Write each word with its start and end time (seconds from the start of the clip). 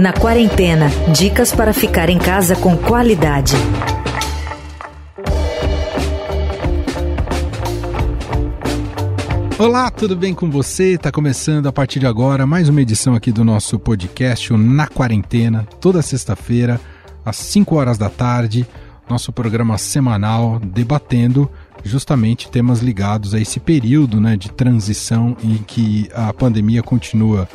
Na 0.00 0.12
quarentena, 0.12 0.88
dicas 1.16 1.52
para 1.52 1.72
ficar 1.72 2.10
em 2.10 2.18
casa 2.18 2.56
com 2.56 2.76
qualidade. 2.76 3.54
Olá, 9.56 9.92
tudo 9.92 10.16
bem 10.16 10.34
com 10.34 10.50
você? 10.50 10.94
Está 10.94 11.12
começando 11.12 11.68
a 11.68 11.72
partir 11.72 12.00
de 12.00 12.06
agora 12.08 12.44
mais 12.44 12.68
uma 12.68 12.82
edição 12.82 13.14
aqui 13.14 13.30
do 13.30 13.44
nosso 13.44 13.78
podcast 13.78 14.52
Na 14.54 14.88
Quarentena, 14.88 15.64
toda 15.80 16.02
sexta-feira, 16.02 16.80
às 17.24 17.36
5 17.36 17.76
horas 17.76 17.96
da 17.96 18.10
tarde, 18.10 18.66
nosso 19.08 19.32
programa 19.32 19.78
semanal 19.78 20.58
debatendo 20.58 21.48
justamente 21.84 22.50
temas 22.50 22.80
ligados 22.80 23.34
a 23.34 23.40
esse 23.40 23.60
período 23.60 24.20
né, 24.20 24.36
de 24.36 24.50
transição 24.50 25.36
em 25.44 25.58
que 25.58 26.10
a 26.12 26.32
pandemia 26.32 26.82
continua 26.82 27.48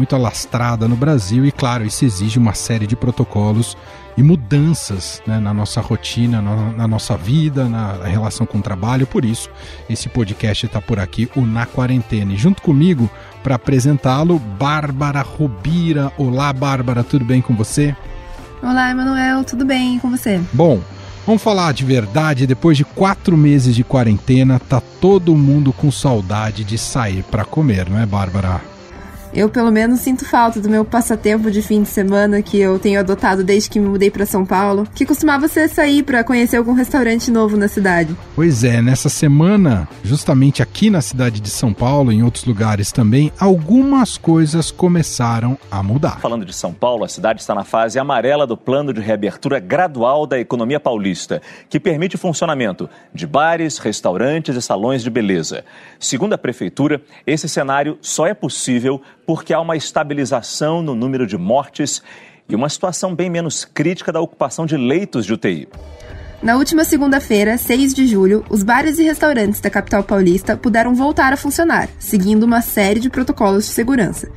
muito 0.00 0.16
alastrada 0.16 0.88
no 0.88 0.96
Brasil 0.96 1.44
e, 1.44 1.52
claro, 1.52 1.84
isso 1.84 2.06
exige 2.06 2.38
uma 2.38 2.54
série 2.54 2.86
de 2.86 2.96
protocolos 2.96 3.76
e 4.16 4.22
mudanças 4.22 5.22
né, 5.26 5.38
na 5.38 5.52
nossa 5.52 5.78
rotina, 5.82 6.40
na, 6.40 6.72
na, 6.72 6.88
nossa 6.88 7.18
vida, 7.18 7.68
na 7.68 8.02
relação 8.04 8.46
com 8.46 8.58
o 8.58 8.62
trabalho. 8.62 9.06
Por 9.06 9.26
isso, 9.26 9.50
esse 9.90 10.08
podcast 10.08 10.64
está 10.64 10.80
por 10.80 10.98
aqui, 10.98 11.28
o 11.36 11.42
Na 11.42 11.66
Quarentena. 11.66 12.32
E 12.32 12.36
junto 12.38 12.62
comigo, 12.62 13.10
para 13.42 13.56
apresentá-lo, 13.56 14.38
Bárbara 14.38 15.20
Rubira. 15.20 16.10
Olá, 16.16 16.50
Bárbara, 16.50 17.04
tudo 17.04 17.26
bem 17.26 17.42
com 17.42 17.54
você? 17.54 17.94
Olá, 18.62 18.90
Emanuel, 18.90 19.44
tudo 19.44 19.66
bem 19.66 19.98
com 19.98 20.10
você? 20.10 20.40
Bom, 20.52 20.80
Vamos 21.26 21.42
falar 21.42 21.74
de 21.74 21.84
verdade, 21.84 22.46
depois 22.46 22.78
de 22.78 22.84
quatro 22.84 23.36
meses 23.36 23.76
de 23.76 23.84
quarentena, 23.84 24.58
tá 24.58 24.80
todo 25.00 25.36
mundo 25.36 25.70
com 25.70 25.92
saudade 25.92 26.64
de 26.64 26.78
sair 26.78 27.22
para 27.24 27.44
comer, 27.44 27.90
não 27.90 28.00
é, 28.00 28.06
Bárbara? 28.06 28.62
Eu, 29.32 29.48
pelo 29.48 29.70
menos, 29.70 30.00
sinto 30.00 30.24
falta 30.24 30.60
do 30.60 30.68
meu 30.68 30.84
passatempo 30.84 31.52
de 31.52 31.62
fim 31.62 31.82
de 31.82 31.88
semana 31.88 32.42
que 32.42 32.58
eu 32.58 32.80
tenho 32.80 32.98
adotado 32.98 33.44
desde 33.44 33.70
que 33.70 33.78
me 33.78 33.88
mudei 33.88 34.10
para 34.10 34.26
São 34.26 34.44
Paulo, 34.44 34.88
que 34.92 35.06
costumava 35.06 35.46
ser 35.46 35.68
sair 35.68 36.02
para 36.02 36.24
conhecer 36.24 36.56
algum 36.56 36.72
restaurante 36.72 37.30
novo 37.30 37.56
na 37.56 37.68
cidade. 37.68 38.16
Pois 38.34 38.64
é, 38.64 38.82
nessa 38.82 39.08
semana, 39.08 39.88
justamente 40.02 40.62
aqui 40.62 40.90
na 40.90 41.00
cidade 41.00 41.40
de 41.40 41.48
São 41.48 41.72
Paulo, 41.72 42.10
em 42.10 42.24
outros 42.24 42.44
lugares 42.44 42.90
também, 42.90 43.32
algumas 43.38 44.18
coisas 44.18 44.72
começaram 44.72 45.56
a 45.70 45.80
mudar. 45.80 46.18
Falando 46.18 46.44
de 46.44 46.52
São 46.52 46.72
Paulo, 46.72 47.04
a 47.04 47.08
cidade 47.08 47.40
está 47.40 47.54
na 47.54 47.62
fase 47.62 48.00
amarela 48.00 48.48
do 48.48 48.56
plano 48.56 48.92
de 48.92 49.00
reabertura 49.00 49.60
gradual 49.60 50.26
da 50.26 50.40
economia 50.40 50.80
paulista, 50.80 51.40
que 51.68 51.78
permite 51.78 52.16
o 52.16 52.18
funcionamento 52.18 52.90
de 53.14 53.28
bares, 53.28 53.78
restaurantes 53.78 54.56
e 54.56 54.62
salões 54.62 55.04
de 55.04 55.10
beleza. 55.10 55.64
Segundo 56.00 56.32
a 56.32 56.38
prefeitura, 56.38 57.00
esse 57.24 57.48
cenário 57.48 57.96
só 58.00 58.26
é 58.26 58.34
possível 58.34 59.00
porque 59.26 59.52
há 59.52 59.60
uma 59.60 59.76
estabilização 59.76 60.82
no 60.82 60.94
número 60.94 61.26
de 61.26 61.36
mortes 61.36 62.02
e 62.48 62.54
uma 62.54 62.68
situação 62.68 63.14
bem 63.14 63.30
menos 63.30 63.64
crítica 63.64 64.12
da 64.12 64.20
ocupação 64.20 64.66
de 64.66 64.76
leitos 64.76 65.24
de 65.24 65.32
UTI. 65.32 65.68
Na 66.42 66.56
última 66.56 66.84
segunda-feira, 66.84 67.58
6 67.58 67.92
de 67.92 68.06
julho, 68.06 68.44
os 68.48 68.62
bares 68.62 68.98
e 68.98 69.02
restaurantes 69.02 69.60
da 69.60 69.68
capital 69.68 70.02
paulista 70.02 70.56
puderam 70.56 70.94
voltar 70.94 71.34
a 71.34 71.36
funcionar, 71.36 71.88
seguindo 71.98 72.44
uma 72.44 72.62
série 72.62 72.98
de 72.98 73.10
protocolos 73.10 73.66
de 73.66 73.72
segurança. 73.72 74.30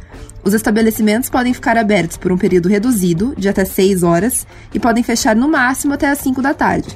Os 0.44 0.54
estabelecimentos 0.54 1.30
podem 1.30 1.54
ficar 1.54 1.78
abertos 1.78 2.18
por 2.18 2.30
um 2.30 2.38
período 2.38 2.68
reduzido, 2.68 3.34
de 3.38 3.48
até 3.48 3.64
6 3.64 4.04
horas, 4.04 4.46
e 4.74 4.80
podem 4.80 5.02
fechar 5.02 5.34
no 5.34 5.48
máximo 5.48 5.94
até 5.94 6.10
as 6.10 6.20
5 6.20 6.42
da 6.42 6.54
tarde. 6.54 6.90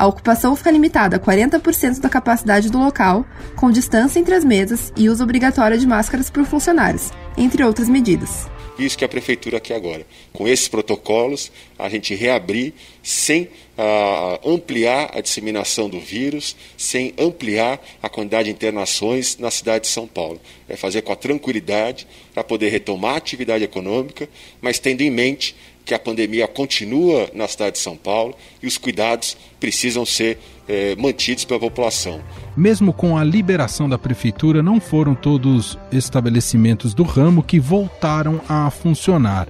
A 0.00 0.06
ocupação 0.06 0.56
fica 0.56 0.70
limitada 0.70 1.16
a 1.16 1.20
40% 1.20 2.00
da 2.00 2.08
capacidade 2.08 2.70
do 2.70 2.78
local, 2.78 3.22
com 3.54 3.70
distância 3.70 4.18
entre 4.18 4.34
as 4.34 4.42
mesas 4.42 4.90
e 4.96 5.10
uso 5.10 5.22
obrigatório 5.22 5.76
de 5.76 5.86
máscaras 5.86 6.30
por 6.30 6.42
funcionários, 6.46 7.10
entre 7.36 7.62
outras 7.62 7.86
medidas. 7.86 8.48
Isso 8.78 8.96
que 8.96 9.04
a 9.04 9.08
prefeitura 9.08 9.60
quer 9.60 9.74
agora. 9.74 10.06
Com 10.32 10.48
esses 10.48 10.68
protocolos, 10.68 11.52
a 11.78 11.86
gente 11.90 12.14
reabrir 12.14 12.72
sem 13.02 13.50
ah, 13.76 14.40
ampliar 14.42 15.10
a 15.12 15.20
disseminação 15.20 15.86
do 15.86 16.00
vírus, 16.00 16.56
sem 16.78 17.12
ampliar 17.18 17.78
a 18.02 18.08
quantidade 18.08 18.44
de 18.44 18.54
internações 18.54 19.36
na 19.36 19.50
cidade 19.50 19.82
de 19.82 19.90
São 19.90 20.06
Paulo. 20.06 20.40
É 20.66 20.76
fazer 20.76 21.02
com 21.02 21.12
a 21.12 21.16
tranquilidade 21.16 22.06
para 22.32 22.42
poder 22.42 22.70
retomar 22.70 23.16
a 23.16 23.18
atividade 23.18 23.64
econômica, 23.64 24.26
mas 24.62 24.78
tendo 24.78 25.02
em 25.02 25.10
mente 25.10 25.54
que 25.90 25.94
a 25.94 25.98
pandemia 25.98 26.46
continua 26.46 27.28
na 27.34 27.48
cidade 27.48 27.72
de 27.72 27.80
São 27.80 27.96
Paulo 27.96 28.32
e 28.62 28.66
os 28.68 28.78
cuidados 28.78 29.36
precisam 29.58 30.06
ser 30.06 30.38
é, 30.68 30.94
mantidos 30.94 31.44
pela 31.44 31.58
população. 31.58 32.20
Mesmo 32.56 32.92
com 32.92 33.18
a 33.18 33.24
liberação 33.24 33.88
da 33.88 33.98
prefeitura, 33.98 34.62
não 34.62 34.80
foram 34.80 35.16
todos 35.16 35.76
estabelecimentos 35.90 36.94
do 36.94 37.02
ramo 37.02 37.42
que 37.42 37.58
voltaram 37.58 38.40
a 38.48 38.70
funcionar. 38.70 39.48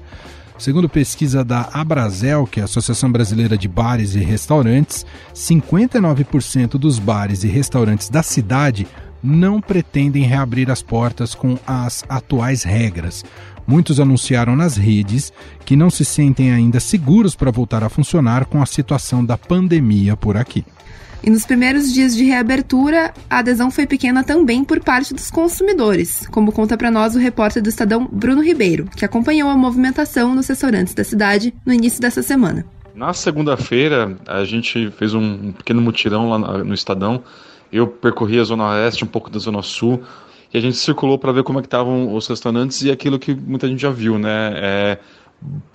Segundo 0.58 0.88
pesquisa 0.88 1.44
da 1.44 1.68
Abrazel, 1.74 2.46
que 2.46 2.58
é 2.58 2.62
a 2.62 2.64
Associação 2.64 3.12
Brasileira 3.12 3.58
de 3.58 3.68
Bares 3.68 4.14
e 4.14 4.20
Restaurantes, 4.20 5.04
59% 5.34 6.78
dos 6.78 6.98
bares 6.98 7.44
e 7.44 7.48
restaurantes 7.48 8.08
da 8.08 8.22
cidade 8.22 8.86
não 9.22 9.60
pretendem 9.60 10.22
reabrir 10.22 10.70
as 10.70 10.82
portas 10.82 11.34
com 11.34 11.58
as 11.66 12.02
atuais 12.08 12.62
regras. 12.62 13.24
Muitos 13.70 14.00
anunciaram 14.00 14.56
nas 14.56 14.76
redes 14.76 15.32
que 15.64 15.76
não 15.76 15.90
se 15.90 16.04
sentem 16.04 16.50
ainda 16.50 16.80
seguros 16.80 17.36
para 17.36 17.52
voltar 17.52 17.84
a 17.84 17.88
funcionar 17.88 18.46
com 18.46 18.60
a 18.60 18.66
situação 18.66 19.24
da 19.24 19.38
pandemia 19.38 20.16
por 20.16 20.36
aqui. 20.36 20.64
E 21.22 21.30
nos 21.30 21.46
primeiros 21.46 21.94
dias 21.94 22.16
de 22.16 22.24
reabertura, 22.24 23.14
a 23.30 23.38
adesão 23.38 23.70
foi 23.70 23.86
pequena 23.86 24.24
também 24.24 24.64
por 24.64 24.80
parte 24.80 25.14
dos 25.14 25.30
consumidores, 25.30 26.26
como 26.32 26.50
conta 26.50 26.76
para 26.76 26.90
nós 26.90 27.14
o 27.14 27.20
repórter 27.20 27.62
do 27.62 27.68
Estadão 27.68 28.08
Bruno 28.10 28.42
Ribeiro, 28.42 28.86
que 28.96 29.04
acompanhou 29.04 29.48
a 29.48 29.56
movimentação 29.56 30.34
nos 30.34 30.48
restaurantes 30.48 30.92
da 30.92 31.04
cidade 31.04 31.54
no 31.64 31.72
início 31.72 32.00
dessa 32.00 32.24
semana. 32.24 32.66
Na 32.92 33.12
segunda-feira, 33.12 34.16
a 34.26 34.42
gente 34.44 34.90
fez 34.98 35.14
um 35.14 35.52
pequeno 35.52 35.80
mutirão 35.80 36.28
lá 36.28 36.64
no 36.64 36.74
Estadão. 36.74 37.22
Eu 37.72 37.86
percorri 37.86 38.40
a 38.40 38.42
Zona 38.42 38.70
Oeste, 38.70 39.04
um 39.04 39.06
pouco 39.08 39.30
da 39.30 39.38
Zona 39.38 39.62
Sul, 39.62 40.02
e 40.52 40.58
a 40.58 40.60
gente 40.60 40.76
circulou 40.76 41.18
para 41.18 41.32
ver 41.32 41.42
como 41.42 41.58
é 41.58 41.62
que 41.62 41.66
estavam 41.66 42.14
os 42.14 42.26
restaurantes 42.26 42.82
e 42.82 42.90
aquilo 42.90 43.18
que 43.18 43.34
muita 43.34 43.68
gente 43.68 43.80
já 43.80 43.90
viu, 43.90 44.18
né? 44.18 44.52
É 44.54 44.98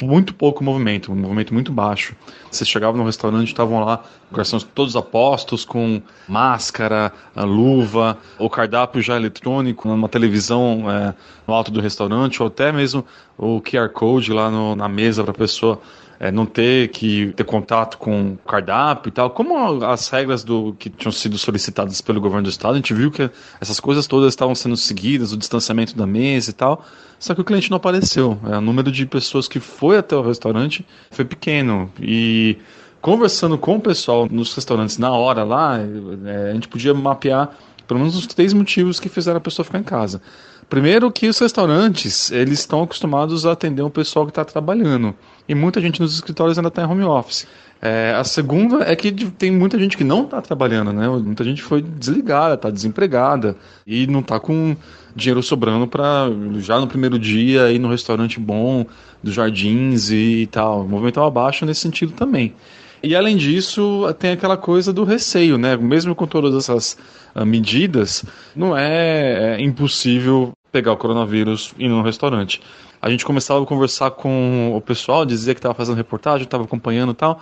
muito 0.01 0.33
pouco 0.35 0.63
movimento, 0.63 1.11
um 1.11 1.15
movimento 1.15 1.53
muito 1.53 1.71
baixo. 1.71 2.15
Você 2.51 2.63
chegava 2.63 2.95
no 2.97 3.03
restaurante, 3.03 3.47
estavam 3.47 3.83
lá 3.83 4.03
garçons 4.31 4.63
todos 4.63 4.95
apostos 4.95 5.65
com 5.65 6.01
máscara, 6.27 7.11
luva, 7.35 8.17
o 8.37 8.49
cardápio 8.49 9.01
já 9.01 9.15
eletrônico, 9.15 9.89
uma 9.89 10.09
televisão 10.09 10.85
é, 10.89 11.15
no 11.47 11.53
alto 11.53 11.71
do 11.71 11.81
restaurante, 11.81 12.41
ou 12.41 12.47
até 12.47 12.71
mesmo 12.71 13.03
o 13.37 13.59
QR 13.59 13.89
Code 13.89 14.31
lá 14.31 14.51
no, 14.51 14.75
na 14.75 14.87
mesa 14.87 15.23
para 15.23 15.31
a 15.31 15.35
pessoa 15.35 15.81
é, 16.19 16.31
não 16.31 16.45
ter 16.45 16.89
que 16.89 17.33
ter 17.35 17.43
contato 17.43 17.97
com 17.97 18.37
cardápio 18.47 19.09
e 19.09 19.11
tal, 19.11 19.29
como 19.29 19.83
as 19.83 20.09
regras 20.09 20.43
do 20.43 20.73
que 20.77 20.89
tinham 20.89 21.11
sido 21.11 21.37
solicitadas 21.37 22.01
pelo 22.01 22.21
governo 22.21 22.43
do 22.43 22.49
estado, 22.49 22.73
a 22.73 22.77
gente 22.77 22.93
viu 22.93 23.11
que 23.11 23.29
essas 23.59 23.79
coisas 23.79 24.07
todas 24.07 24.29
estavam 24.29 24.55
sendo 24.55 24.77
seguidas, 24.77 25.31
o 25.31 25.37
distanciamento 25.37 25.95
da 25.95 26.07
mesa 26.07 26.51
e 26.51 26.53
tal, 26.53 26.85
só 27.19 27.33
que 27.33 27.41
o 27.41 27.43
cliente 27.43 27.69
não 27.69 27.77
apareceu. 27.77 28.39
É, 28.45 28.57
o 28.57 28.61
número 28.61 28.91
de 28.91 29.05
pessoas 29.05 29.47
que 29.47 29.59
foi 29.59 29.97
até 29.97 30.15
o 30.15 30.21
restaurante 30.21 30.85
foi 31.11 31.25
pequeno 31.25 31.91
e 31.99 32.57
conversando 33.01 33.57
com 33.57 33.75
o 33.75 33.81
pessoal 33.81 34.27
nos 34.29 34.53
restaurantes 34.55 34.97
na 34.97 35.11
hora 35.11 35.43
lá, 35.43 35.77
é, 36.25 36.51
a 36.51 36.53
gente 36.53 36.67
podia 36.67 36.93
mapear 36.93 37.55
pelo 37.87 37.99
menos 37.99 38.15
os 38.15 38.25
três 38.25 38.53
motivos 38.53 38.99
que 38.99 39.09
fizeram 39.09 39.37
a 39.37 39.41
pessoa 39.41 39.63
ficar 39.63 39.79
em 39.79 39.83
casa. 39.83 40.21
Primeiro 40.69 41.11
que 41.11 41.27
os 41.27 41.37
restaurantes, 41.37 42.31
eles 42.31 42.59
estão 42.59 42.83
acostumados 42.83 43.45
a 43.45 43.51
atender 43.51 43.83
o 43.83 43.89
pessoal 43.89 44.25
que 44.25 44.31
está 44.31 44.43
trabalhando. 44.43 45.15
E 45.47 45.53
muita 45.53 45.79
gente 45.79 46.01
nos 46.01 46.15
escritórios 46.15 46.57
ainda 46.57 46.69
está 46.69 46.81
em 46.81 46.85
home 46.85 47.03
office. 47.03 47.47
É, 47.81 48.15
a 48.15 48.23
segunda 48.23 48.83
é 48.83 48.95
que 48.95 49.11
tem 49.11 49.51
muita 49.51 49.77
gente 49.77 49.95
que 49.95 50.03
não 50.03 50.23
está 50.23 50.41
trabalhando, 50.41 50.91
né? 50.91 51.07
Muita 51.07 51.43
gente 51.43 51.61
foi 51.61 51.81
desligada, 51.81 52.55
está 52.55 52.69
desempregada 52.69 53.55
e 53.85 54.07
não 54.07 54.21
está 54.21 54.39
com 54.39 54.75
dinheiro 55.15 55.43
sobrando 55.43 55.87
para 55.87 56.29
já 56.59 56.79
no 56.79 56.87
primeiro 56.87 57.19
dia 57.19 57.71
ir 57.71 57.77
no 57.77 57.89
restaurante 57.89 58.39
bom 58.39 58.85
dos 59.21 59.35
jardins 59.35 60.09
e, 60.09 60.47
tal. 60.51 60.81
O 60.81 60.89
movimento 60.89 61.13
estava 61.13 61.29
baixo 61.29 61.65
nesse 61.65 61.81
sentido 61.81 62.13
também. 62.13 62.55
E 63.05 63.15
além 63.15 63.37
disso, 63.37 64.11
tem 64.17 64.31
aquela 64.31 64.57
coisa 64.57 64.91
do 64.91 65.03
receio, 65.03 65.59
né? 65.59 65.77
Mesmo 65.77 66.15
com 66.15 66.25
todas 66.25 66.55
essas 66.55 66.97
uh, 67.35 67.45
medidas, 67.45 68.25
não 68.55 68.75
é, 68.75 69.57
é, 69.57 69.61
impossível 69.61 70.53
pegar 70.71 70.91
o 70.93 70.97
coronavírus 70.97 71.71
e 71.77 71.85
ir 71.85 71.87
num 71.87 72.01
restaurante. 72.01 72.59
A 72.99 73.07
gente 73.07 73.23
começava 73.23 73.61
a 73.61 73.65
conversar 73.67 74.09
com 74.09 74.75
o 74.75 74.81
pessoal, 74.81 75.23
dizia 75.23 75.53
que 75.53 75.59
estava 75.59 75.75
fazendo 75.75 75.97
reportagem, 75.97 76.45
estava 76.45 76.63
acompanhando 76.63 77.11
e 77.11 77.15
tal. 77.15 77.39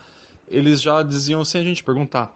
Eles 0.50 0.82
já 0.82 1.02
diziam 1.02 1.46
sem 1.46 1.62
a 1.62 1.64
gente 1.64 1.82
perguntar: 1.82 2.36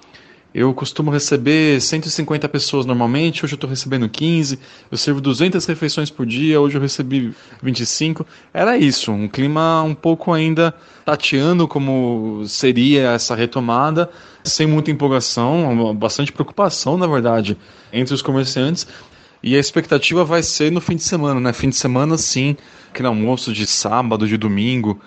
eu 0.54 0.74
costumo 0.74 1.12
receber 1.12 1.80
150 1.80 2.50
pessoas 2.50 2.86
normalmente, 2.86 3.46
hoje 3.46 3.54
eu 3.54 3.58
estou 3.58 3.70
recebendo 3.70 4.10
15. 4.10 4.60
Eu 4.90 4.98
sirvo 4.98 5.22
200 5.22 5.64
refeições 5.66 6.10
por 6.10 6.26
dia, 6.26 6.60
hoje 6.60 6.78
eu 6.78 6.82
recebi 6.82 7.34
25. 7.62 8.26
Era 8.54 8.78
isso, 8.78 9.12
um 9.12 9.28
clima 9.28 9.84
um 9.84 9.94
pouco 9.94 10.34
ainda 10.34 10.74
tateando 11.06 11.68
como 11.68 12.44
seria 12.48 13.12
essa 13.12 13.36
retomada, 13.36 14.10
sem 14.44 14.66
muita 14.66 14.90
empolgação, 14.90 15.96
bastante 15.96 16.32
preocupação, 16.32 16.98
na 16.98 17.08
verdade, 17.08 17.58
entre 17.94 18.14
os 18.14 18.22
comerciantes. 18.22 18.88
E 19.44 19.56
a 19.56 19.60
expectativa 19.60 20.26
vai 20.26 20.42
ser 20.42 20.72
no 20.72 20.82
fim 20.82 20.96
de 20.96 21.04
semana, 21.04 21.40
né? 21.40 21.54
Fim 21.54 21.70
de 21.70 21.76
semana, 21.76 22.18
sim, 22.18 22.58
aquele 22.90 23.08
almoço 23.08 23.54
de 23.54 23.68
sábado, 23.68 24.28
de 24.28 24.38
domingo. 24.38 25.00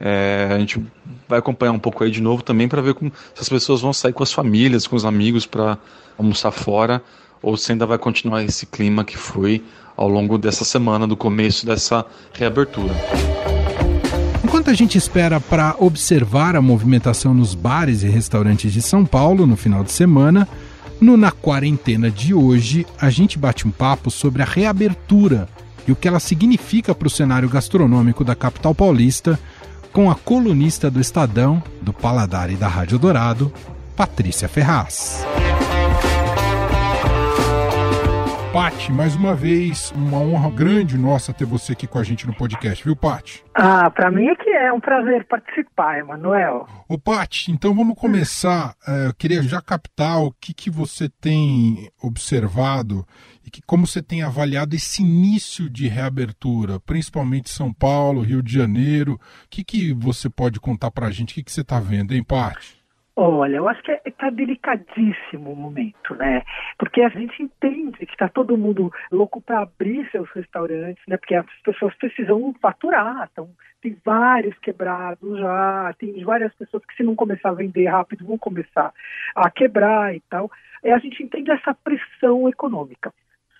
É, 0.00 0.48
a 0.50 0.58
gente 0.58 0.80
vai 1.28 1.38
acompanhar 1.38 1.72
um 1.72 1.78
pouco 1.78 2.04
aí 2.04 2.10
de 2.10 2.22
novo 2.22 2.42
também 2.42 2.68
para 2.68 2.80
ver 2.80 2.94
como, 2.94 3.12
se 3.34 3.40
as 3.40 3.48
pessoas 3.48 3.80
vão 3.80 3.92
sair 3.92 4.12
com 4.12 4.22
as 4.22 4.32
famílias, 4.32 4.86
com 4.86 4.96
os 4.96 5.04
amigos 5.04 5.44
para 5.44 5.78
almoçar 6.16 6.52
fora, 6.52 7.02
ou 7.42 7.56
se 7.56 7.72
ainda 7.72 7.86
vai 7.86 7.98
continuar 7.98 8.42
esse 8.44 8.66
clima 8.66 9.04
que 9.04 9.16
foi 9.16 9.62
ao 9.96 10.08
longo 10.08 10.38
dessa 10.38 10.64
semana, 10.64 11.06
do 11.06 11.16
começo 11.16 11.66
dessa 11.66 12.06
reabertura. 12.32 12.94
Enquanto 14.44 14.70
a 14.70 14.74
gente 14.74 14.96
espera 14.96 15.40
para 15.40 15.74
observar 15.78 16.56
a 16.56 16.62
movimentação 16.62 17.34
nos 17.34 17.54
bares 17.54 18.02
e 18.02 18.08
restaurantes 18.08 18.72
de 18.72 18.80
São 18.80 19.04
Paulo 19.04 19.46
no 19.46 19.56
final 19.56 19.82
de 19.82 19.92
semana, 19.92 20.48
no 21.00 21.16
Na 21.16 21.30
Quarentena 21.30 22.10
de 22.10 22.32
hoje, 22.32 22.86
a 23.00 23.10
gente 23.10 23.38
bate 23.38 23.66
um 23.66 23.70
papo 23.70 24.10
sobre 24.10 24.42
a 24.42 24.44
reabertura 24.44 25.48
e 25.86 25.92
o 25.92 25.96
que 25.96 26.06
ela 26.06 26.20
significa 26.20 26.94
para 26.94 27.08
o 27.08 27.10
cenário 27.10 27.48
gastronômico 27.48 28.24
da 28.24 28.34
capital 28.34 28.74
paulista, 28.74 29.38
com 29.98 30.08
a 30.08 30.14
colunista 30.14 30.88
do 30.88 31.00
Estadão, 31.00 31.60
do 31.82 31.92
Paladar 31.92 32.52
e 32.52 32.54
da 32.54 32.68
Rádio 32.68 33.00
Dourado, 33.00 33.52
Patrícia 33.96 34.48
Ferraz. 34.48 35.26
Pati, 38.52 38.92
mais 38.92 39.16
uma 39.16 39.34
vez, 39.34 39.92
uma 39.96 40.18
honra 40.18 40.50
grande 40.50 40.96
nossa 40.96 41.34
ter 41.34 41.44
você 41.44 41.72
aqui 41.72 41.88
com 41.88 41.98
a 41.98 42.04
gente 42.04 42.28
no 42.28 42.32
podcast, 42.32 42.84
viu, 42.84 42.94
Pati? 42.94 43.44
Ah, 43.52 43.90
para 43.90 44.08
mim 44.08 44.28
é 44.28 44.36
que 44.36 44.48
é 44.50 44.72
um 44.72 44.78
prazer 44.78 45.26
participar, 45.26 45.98
Emanuel. 45.98 46.68
Ô, 46.88 46.96
Pati, 46.96 47.50
então 47.50 47.74
vamos 47.74 47.98
começar. 47.98 48.74
É, 48.86 49.08
eu 49.08 49.14
queria 49.14 49.42
já 49.42 49.60
captar 49.60 50.22
o 50.22 50.32
que, 50.40 50.54
que 50.54 50.70
você 50.70 51.08
tem 51.08 51.90
observado 52.00 53.04
e 53.48 53.50
que, 53.50 53.62
como 53.62 53.86
você 53.86 54.02
tem 54.02 54.22
avaliado 54.22 54.76
esse 54.76 55.02
início 55.02 55.70
de 55.70 55.88
reabertura, 55.88 56.78
principalmente 56.78 57.48
São 57.48 57.72
Paulo, 57.72 58.20
Rio 58.20 58.42
de 58.42 58.52
Janeiro. 58.52 59.14
O 59.14 59.18
que, 59.48 59.64
que 59.64 59.94
você 59.94 60.28
pode 60.28 60.60
contar 60.60 60.90
para 60.90 61.06
a 61.06 61.10
gente? 61.10 61.32
O 61.32 61.34
que, 61.34 61.42
que 61.42 61.50
você 61.50 61.62
está 61.62 61.80
vendo, 61.80 62.12
hein, 62.12 62.22
Pati? 62.22 62.78
Olha, 63.16 63.56
eu 63.56 63.68
acho 63.68 63.82
que 63.82 63.90
está 64.04 64.28
é, 64.28 64.30
delicadíssimo 64.30 65.52
o 65.52 65.56
momento, 65.56 66.14
né? 66.14 66.42
Porque 66.78 67.00
a 67.00 67.08
gente 67.08 67.42
entende 67.42 68.04
que 68.04 68.12
está 68.12 68.28
todo 68.28 68.56
mundo 68.56 68.92
louco 69.10 69.40
para 69.40 69.62
abrir 69.62 70.08
seus 70.10 70.30
restaurantes, 70.30 71.02
né? 71.08 71.16
Porque 71.16 71.34
as 71.34 71.46
pessoas 71.64 71.94
precisam 71.94 72.54
faturar, 72.60 73.28
então 73.32 73.48
tem 73.80 73.96
vários 74.04 74.56
quebrados 74.58 75.38
já, 75.38 75.94
tem 75.98 76.22
várias 76.22 76.54
pessoas 76.54 76.84
que 76.84 76.94
se 76.94 77.02
não 77.02 77.16
começar 77.16 77.48
a 77.48 77.54
vender 77.54 77.86
rápido 77.86 78.26
vão 78.26 78.38
começar 78.38 78.92
a 79.34 79.50
quebrar 79.50 80.14
e 80.14 80.20
tal. 80.28 80.50
E 80.84 80.90
a 80.90 80.98
gente 80.98 81.22
entende 81.22 81.50
essa 81.50 81.74
pressão 81.74 82.48
econômica. 82.48 83.12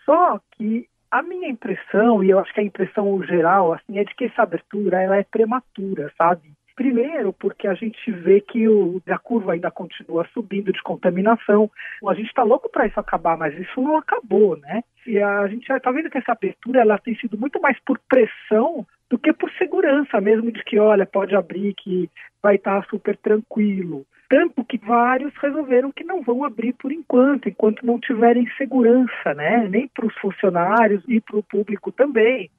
Só 0.09 0.41
que 0.53 0.89
a 1.11 1.23
minha 1.23 1.51
impressão, 1.51 2.25
e 2.25 2.31
eu 2.31 2.39
acho 2.39 2.53
que 2.55 2.61
a 2.61 2.65
impressão 2.65 3.23
geral, 3.25 3.75
assim, 3.75 3.99
é 3.99 4.05
de 4.05 4.15
que 4.15 4.25
essa 4.25 4.43
abertura 4.43 5.03
ela 5.03 5.17
é 5.17 5.23
prematura, 5.23 6.11
sabe? 6.17 6.53
Primeiro, 6.75 7.33
porque 7.33 7.67
a 7.67 7.75
gente 7.75 8.11
vê 8.11 8.41
que 8.41 8.67
o, 8.67 9.03
a 9.07 9.19
curva 9.19 9.53
ainda 9.53 9.71
continua 9.71 10.27
subindo 10.33 10.73
de 10.73 10.83
contaminação. 10.83 11.71
A 12.07 12.15
gente 12.15 12.29
está 12.29 12.43
louco 12.43 12.71
para 12.71 12.87
isso 12.87 12.99
acabar, 12.99 13.37
mas 13.37 13.53
isso 13.59 13.83
não 13.83 13.99
acabou, 13.99 14.57
né? 14.57 14.83
E 15.07 15.21
a 15.21 15.47
gente 15.49 15.71
está 15.71 15.91
vendo 15.91 16.09
que 16.09 16.19
essa 16.19 16.33
abertura 16.33 16.81
ela 16.81 16.99
tem 16.99 17.15
sido 17.17 17.37
muito 17.37 17.61
mais 17.61 17.79
por 17.81 17.99
pressão 18.09 18.87
do 19.11 19.19
que 19.19 19.33
por 19.33 19.51
segurança 19.53 20.21
mesmo 20.21 20.53
de 20.53 20.63
que, 20.65 20.79
olha, 20.79 21.05
pode 21.05 21.35
abrir, 21.35 21.75
que 21.75 22.09
vai 22.43 22.55
estar 22.55 22.81
tá 22.81 22.89
super 22.89 23.17
tranquilo. 23.17 24.07
Tanto 24.29 24.65
que 24.65 24.77
vários 24.79 25.35
resolveram 25.37 25.91
que 25.91 26.05
não 26.05 26.23
vão 26.23 26.45
abrir 26.45 26.75
por 26.75 26.93
enquanto, 26.93 27.49
enquanto 27.49 27.85
não 27.85 27.99
tiverem 27.99 28.47
segurança, 28.59 29.33
né? 29.35 29.67
Nem 29.69 29.89
para 29.89 30.07
os 30.07 30.15
funcionários 30.19 31.03
e 31.09 31.21
para 31.21 31.39
o 31.39 31.43
público 31.43 31.91
também. 31.91 32.51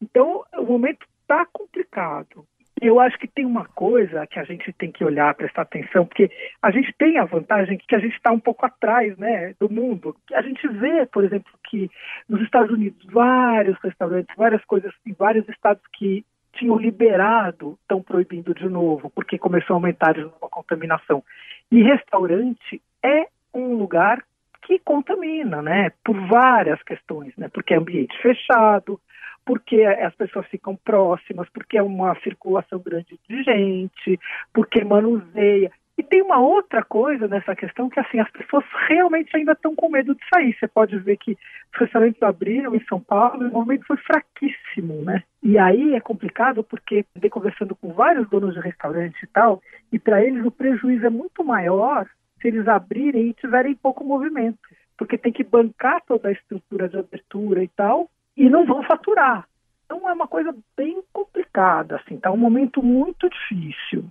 Então, 0.00 0.44
o 0.56 0.64
momento 0.64 1.06
está 1.22 1.44
complicado. 1.52 2.46
Eu 2.80 2.98
acho 2.98 3.18
que 3.18 3.28
tem 3.28 3.44
uma 3.44 3.66
coisa 3.66 4.26
que 4.26 4.38
a 4.38 4.44
gente 4.44 4.72
tem 4.72 4.90
que 4.90 5.04
olhar, 5.04 5.34
prestar 5.34 5.62
atenção, 5.62 6.06
porque 6.06 6.30
a 6.62 6.70
gente 6.70 6.90
tem 6.96 7.18
a 7.18 7.26
vantagem 7.26 7.76
que 7.76 7.94
a 7.94 7.98
gente 7.98 8.16
está 8.16 8.32
um 8.32 8.40
pouco 8.40 8.64
atrás 8.64 9.14
né, 9.18 9.54
do 9.60 9.70
mundo. 9.70 10.16
A 10.32 10.40
gente 10.40 10.66
vê, 10.66 11.04
por 11.04 11.22
exemplo, 11.22 11.52
que 11.68 11.90
nos 12.26 12.40
Estados 12.40 12.70
Unidos 12.70 13.04
vários 13.12 13.78
restaurantes, 13.82 14.34
várias 14.34 14.64
coisas 14.64 14.94
em 15.06 15.12
vários 15.12 15.46
estados 15.50 15.82
que 15.92 16.24
tinham 16.60 16.76
liberado 16.76 17.78
estão 17.82 18.02
proibindo 18.02 18.54
de 18.54 18.68
novo, 18.68 19.10
porque 19.10 19.38
começou 19.38 19.74
a 19.74 19.78
aumentar 19.78 20.12
de 20.12 20.20
novo 20.20 20.36
a 20.42 20.48
contaminação. 20.48 21.24
E 21.72 21.82
restaurante 21.82 22.80
é 23.02 23.26
um 23.54 23.74
lugar 23.74 24.22
que 24.62 24.78
contamina, 24.78 25.62
né? 25.62 25.90
Por 26.04 26.14
várias 26.28 26.80
questões, 26.82 27.34
né? 27.36 27.48
Porque 27.48 27.72
é 27.72 27.78
ambiente 27.78 28.16
fechado, 28.20 29.00
porque 29.44 29.82
as 29.82 30.14
pessoas 30.14 30.46
ficam 30.48 30.76
próximas, 30.76 31.48
porque 31.48 31.78
é 31.78 31.82
uma 31.82 32.14
circulação 32.20 32.78
grande 32.78 33.18
de 33.28 33.42
gente, 33.42 34.20
porque 34.52 34.84
manuseia. 34.84 35.72
E 36.00 36.02
tem 36.02 36.22
uma 36.22 36.38
outra 36.38 36.82
coisa 36.82 37.28
nessa 37.28 37.54
questão 37.54 37.90
que 37.90 38.00
assim 38.00 38.18
as 38.18 38.30
pessoas 38.30 38.64
realmente 38.88 39.36
ainda 39.36 39.52
estão 39.52 39.76
com 39.76 39.90
medo 39.90 40.14
de 40.14 40.22
sair. 40.32 40.56
Você 40.58 40.66
pode 40.66 40.98
ver 40.98 41.18
que 41.18 41.32
os 41.32 41.78
restaurantes 41.78 42.22
abriram 42.22 42.74
em 42.74 42.82
São 42.86 42.98
Paulo 42.98 43.42
e 43.42 43.48
o 43.48 43.52
movimento 43.52 43.84
foi 43.86 43.98
fraquíssimo, 43.98 45.02
né? 45.02 45.22
E 45.42 45.58
aí 45.58 45.94
é 45.94 46.00
complicado 46.00 46.64
porque 46.64 47.04
andei 47.14 47.28
conversando 47.28 47.76
com 47.76 47.92
vários 47.92 48.26
donos 48.30 48.54
de 48.54 48.60
restaurante 48.60 49.22
e 49.22 49.26
tal, 49.26 49.60
e 49.92 49.98
para 49.98 50.24
eles 50.24 50.42
o 50.42 50.50
prejuízo 50.50 51.04
é 51.04 51.10
muito 51.10 51.44
maior 51.44 52.08
se 52.40 52.48
eles 52.48 52.66
abrirem 52.66 53.28
e 53.28 53.34
tiverem 53.34 53.74
pouco 53.74 54.02
movimento, 54.02 54.58
porque 54.96 55.18
tem 55.18 55.30
que 55.30 55.44
bancar 55.44 56.00
toda 56.06 56.30
a 56.30 56.32
estrutura 56.32 56.88
de 56.88 56.96
abertura 56.96 57.62
e 57.62 57.68
tal, 57.68 58.08
e 58.34 58.48
não 58.48 58.64
vão 58.64 58.82
faturar. 58.84 59.46
Então 59.84 60.08
é 60.08 60.14
uma 60.14 60.26
coisa 60.26 60.56
bem 60.74 61.02
complicada, 61.12 61.96
assim, 61.96 62.16
tá 62.16 62.30
um 62.32 62.38
momento 62.38 62.82
muito 62.82 63.28
difícil. 63.28 64.08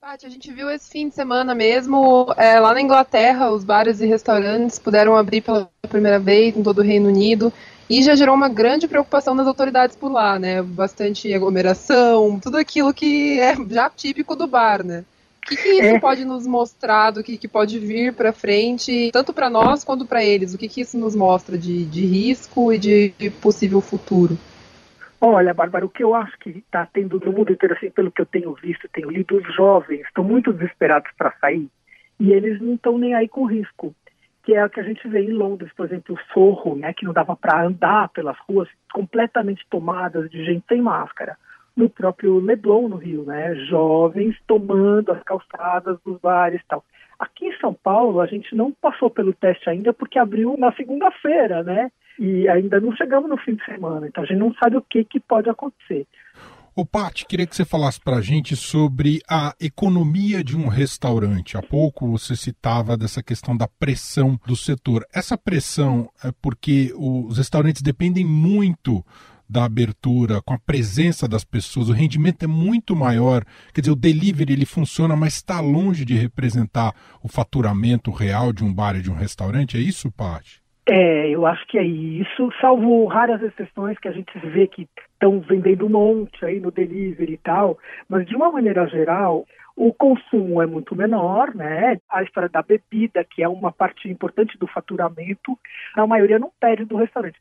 Paty, 0.00 0.24
a 0.24 0.30
gente 0.30 0.50
viu 0.50 0.70
esse 0.70 0.88
fim 0.88 1.10
de 1.10 1.14
semana 1.14 1.54
mesmo, 1.54 2.32
é, 2.38 2.58
lá 2.58 2.72
na 2.72 2.80
Inglaterra, 2.80 3.50
os 3.50 3.62
bares 3.62 4.00
e 4.00 4.06
restaurantes 4.06 4.78
puderam 4.78 5.14
abrir 5.14 5.42
pela 5.42 5.70
primeira 5.90 6.18
vez 6.18 6.56
em 6.56 6.62
todo 6.62 6.78
o 6.78 6.82
Reino 6.82 7.10
Unido 7.10 7.52
e 7.88 8.02
já 8.02 8.14
gerou 8.14 8.34
uma 8.34 8.48
grande 8.48 8.88
preocupação 8.88 9.36
das 9.36 9.46
autoridades 9.46 9.94
por 9.94 10.10
lá, 10.10 10.38
né? 10.38 10.62
Bastante 10.62 11.34
aglomeração, 11.34 12.40
tudo 12.40 12.56
aquilo 12.56 12.94
que 12.94 13.38
é 13.40 13.54
já 13.68 13.90
típico 13.90 14.34
do 14.34 14.46
bar, 14.46 14.82
né? 14.82 15.04
O 15.44 15.48
que, 15.50 15.56
que 15.56 15.68
isso 15.68 15.96
é. 15.96 16.00
pode 16.00 16.24
nos 16.24 16.46
mostrar 16.46 17.10
do 17.10 17.22
que, 17.22 17.36
que 17.36 17.46
pode 17.46 17.78
vir 17.78 18.14
para 18.14 18.32
frente, 18.32 19.10
tanto 19.12 19.34
para 19.34 19.50
nós 19.50 19.84
quanto 19.84 20.06
para 20.06 20.24
eles? 20.24 20.54
O 20.54 20.58
que, 20.58 20.66
que 20.66 20.80
isso 20.80 20.96
nos 20.96 21.14
mostra 21.14 21.58
de, 21.58 21.84
de 21.84 22.06
risco 22.06 22.72
e 22.72 22.78
de 22.78 23.12
possível 23.42 23.82
futuro? 23.82 24.38
Olha, 25.22 25.52
Bárbara, 25.52 25.84
o 25.84 25.90
que 25.90 26.02
eu 26.02 26.14
acho 26.14 26.38
que 26.38 26.48
está 26.48 26.86
tendo 26.86 27.20
no 27.20 27.32
mundo 27.32 27.52
inteiro, 27.52 27.74
assim, 27.74 27.90
pelo 27.90 28.10
que 28.10 28.22
eu 28.22 28.26
tenho 28.26 28.54
visto, 28.54 28.88
tenho 28.88 29.10
lido, 29.10 29.36
os 29.36 29.54
jovens 29.54 30.00
estão 30.06 30.24
muito 30.24 30.50
desesperados 30.50 31.10
para 31.16 31.32
sair 31.32 31.68
e 32.18 32.32
eles 32.32 32.58
não 32.60 32.74
estão 32.74 32.96
nem 32.96 33.14
aí 33.14 33.28
com 33.28 33.44
risco, 33.44 33.94
que 34.42 34.54
é 34.54 34.64
o 34.64 34.70
que 34.70 34.80
a 34.80 34.82
gente 34.82 35.06
vê 35.08 35.22
em 35.22 35.32
Londres, 35.32 35.70
por 35.76 35.84
exemplo, 35.86 36.14
o 36.14 36.32
Sorro, 36.32 36.74
né, 36.74 36.94
que 36.94 37.04
não 37.04 37.12
dava 37.12 37.36
para 37.36 37.66
andar 37.66 38.08
pelas 38.10 38.36
ruas 38.48 38.68
completamente 38.92 39.66
tomadas 39.68 40.30
de 40.30 40.42
gente 40.44 40.64
sem 40.66 40.80
máscara. 40.80 41.36
No 41.76 41.88
próprio 41.88 42.38
Leblon, 42.40 42.88
no 42.88 42.96
Rio, 42.96 43.24
né, 43.24 43.54
jovens 43.66 44.36
tomando 44.46 45.12
as 45.12 45.22
calçadas 45.22 45.98
dos 46.04 46.18
bares 46.18 46.60
e 46.62 46.66
tal. 46.66 46.82
Aqui 47.18 47.46
em 47.46 47.56
São 47.58 47.74
Paulo, 47.74 48.20
a 48.20 48.26
gente 48.26 48.54
não 48.54 48.72
passou 48.72 49.10
pelo 49.10 49.34
teste 49.34 49.68
ainda 49.68 49.92
porque 49.92 50.18
abriu 50.18 50.56
na 50.56 50.72
segunda-feira, 50.72 51.62
né? 51.62 51.90
E 52.20 52.46
ainda 52.50 52.78
não 52.78 52.94
chegamos 52.94 53.30
no 53.30 53.38
fim 53.38 53.54
de 53.54 53.64
semana, 53.64 54.06
então 54.06 54.22
a 54.22 54.26
gente 54.26 54.38
não 54.38 54.52
sabe 54.54 54.76
o 54.76 54.82
que, 54.82 55.02
que 55.04 55.18
pode 55.18 55.48
acontecer. 55.48 56.06
Ô, 56.76 56.84
Paty, 56.84 57.24
queria 57.26 57.46
que 57.46 57.56
você 57.56 57.64
falasse 57.64 57.98
para 57.98 58.18
a 58.18 58.20
gente 58.20 58.54
sobre 58.54 59.20
a 59.28 59.54
economia 59.58 60.44
de 60.44 60.56
um 60.56 60.68
restaurante. 60.68 61.56
Há 61.56 61.62
pouco 61.62 62.10
você 62.10 62.36
citava 62.36 62.96
dessa 62.96 63.22
questão 63.22 63.56
da 63.56 63.66
pressão 63.66 64.38
do 64.46 64.54
setor. 64.54 65.04
Essa 65.12 65.36
pressão 65.36 66.10
é 66.22 66.30
porque 66.42 66.92
os 66.94 67.38
restaurantes 67.38 67.82
dependem 67.82 68.24
muito 68.24 69.04
da 69.48 69.64
abertura, 69.64 70.40
com 70.42 70.54
a 70.54 70.58
presença 70.58 71.26
das 71.26 71.42
pessoas, 71.42 71.88
o 71.88 71.92
rendimento 71.92 72.44
é 72.44 72.46
muito 72.46 72.94
maior. 72.94 73.44
Quer 73.74 73.80
dizer, 73.80 73.90
o 73.90 73.96
delivery 73.96 74.52
ele 74.52 74.66
funciona, 74.66 75.16
mas 75.16 75.34
está 75.34 75.58
longe 75.58 76.04
de 76.04 76.14
representar 76.14 76.94
o 77.20 77.28
faturamento 77.28 78.12
real 78.12 78.52
de 78.52 78.62
um 78.62 78.72
bar 78.72 78.94
e 78.94 79.02
de 79.02 79.10
um 79.10 79.16
restaurante. 79.16 79.76
É 79.76 79.80
isso, 79.80 80.08
Paty? 80.12 80.59
É, 80.92 81.28
eu 81.28 81.46
acho 81.46 81.64
que 81.68 81.78
é 81.78 81.84
isso, 81.84 82.50
salvo 82.60 83.06
raras 83.06 83.40
exceções 83.40 83.96
que 84.00 84.08
a 84.08 84.12
gente 84.12 84.36
vê 84.40 84.66
que 84.66 84.88
estão 85.12 85.38
vendendo 85.38 85.86
um 85.86 85.88
monte 85.88 86.44
aí 86.44 86.58
no 86.58 86.72
delivery 86.72 87.34
e 87.34 87.38
tal, 87.38 87.78
mas 88.08 88.26
de 88.26 88.34
uma 88.34 88.50
maneira 88.50 88.84
geral, 88.88 89.46
o 89.76 89.94
consumo 89.94 90.60
é 90.60 90.66
muito 90.66 90.96
menor, 90.96 91.54
né? 91.54 91.96
A 92.10 92.24
história 92.24 92.48
da 92.48 92.60
bebida, 92.60 93.22
que 93.24 93.40
é 93.40 93.48
uma 93.48 93.70
parte 93.70 94.08
importante 94.08 94.58
do 94.58 94.66
faturamento, 94.66 95.56
a 95.94 96.04
maioria 96.08 96.40
não 96.40 96.50
perde 96.58 96.84
do 96.84 96.96
restaurante. 96.96 97.38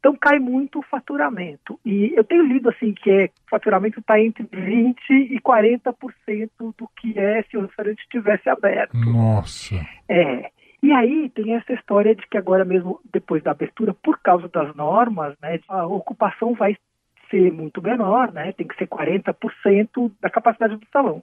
Então 0.00 0.16
cai 0.16 0.40
muito 0.40 0.80
o 0.80 0.82
faturamento. 0.82 1.78
E 1.86 2.12
eu 2.16 2.24
tenho 2.24 2.42
lido 2.42 2.70
assim 2.70 2.92
que 2.92 3.08
é, 3.08 3.24
o 3.26 3.50
faturamento 3.50 4.00
está 4.00 4.18
entre 4.18 4.42
20% 4.44 4.94
e 5.10 5.38
40% 5.40 6.50
do 6.58 6.90
que 6.96 7.16
é 7.16 7.42
se 7.44 7.56
o 7.56 7.62
restaurante 7.62 8.00
estivesse 8.00 8.48
aberto. 8.48 8.96
Nossa. 8.96 9.76
É. 10.08 10.50
E 10.82 10.92
aí 10.92 11.28
tem 11.30 11.54
essa 11.54 11.72
história 11.72 12.14
de 12.14 12.26
que 12.26 12.38
agora 12.38 12.64
mesmo, 12.64 13.00
depois 13.12 13.42
da 13.42 13.50
abertura, 13.50 13.92
por 13.92 14.18
causa 14.18 14.48
das 14.48 14.74
normas, 14.74 15.36
né, 15.42 15.60
a 15.68 15.86
ocupação 15.86 16.54
vai 16.54 16.76
ser 17.30 17.52
muito 17.52 17.82
menor, 17.82 18.32
né, 18.32 18.52
tem 18.52 18.66
que 18.66 18.76
ser 18.76 18.86
40% 18.86 20.10
da 20.20 20.30
capacidade 20.30 20.76
do 20.76 20.86
salão. 20.90 21.22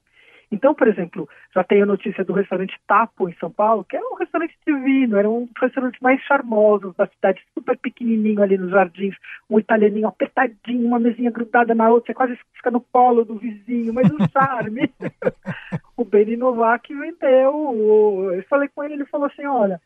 Então, 0.51 0.73
por 0.73 0.87
exemplo, 0.87 1.27
já 1.53 1.63
tem 1.63 1.81
a 1.81 1.85
notícia 1.85 2.23
do 2.23 2.33
restaurante 2.33 2.79
Tapo, 2.87 3.27
em 3.27 3.33
São 3.33 3.51
Paulo, 3.51 3.83
que 3.83 3.97
é 3.97 3.99
um 3.99 4.15
restaurante 4.15 4.55
divino, 4.65 5.17
era 5.17 5.29
um 5.29 5.45
dos 5.45 5.61
restaurantes 5.61 5.99
mais 5.99 6.21
charmosos 6.21 6.95
da 6.95 7.05
cidade, 7.07 7.41
super 7.53 7.77
pequenininho 7.77 8.41
ali 8.41 8.57
nos 8.57 8.71
jardins, 8.71 9.15
um 9.49 9.59
italianinho 9.59 10.07
apertadinho, 10.07 10.87
uma 10.87 10.99
mesinha 10.99 11.31
grudada 11.31 11.75
na 11.75 11.89
outra, 11.89 12.07
você 12.07 12.13
quase 12.13 12.39
fica 12.53 12.71
no 12.71 12.79
colo 12.79 13.25
do 13.25 13.35
vizinho, 13.35 13.93
mas 13.93 14.09
um 14.09 14.27
charme. 14.31 14.89
o 15.97 16.05
Beni 16.05 16.37
Novak 16.37 16.93
vendeu, 16.93 18.31
eu 18.33 18.43
falei 18.43 18.69
com 18.69 18.83
ele, 18.83 18.93
ele 18.93 19.05
falou 19.05 19.27
assim, 19.27 19.45
olha, 19.45 19.81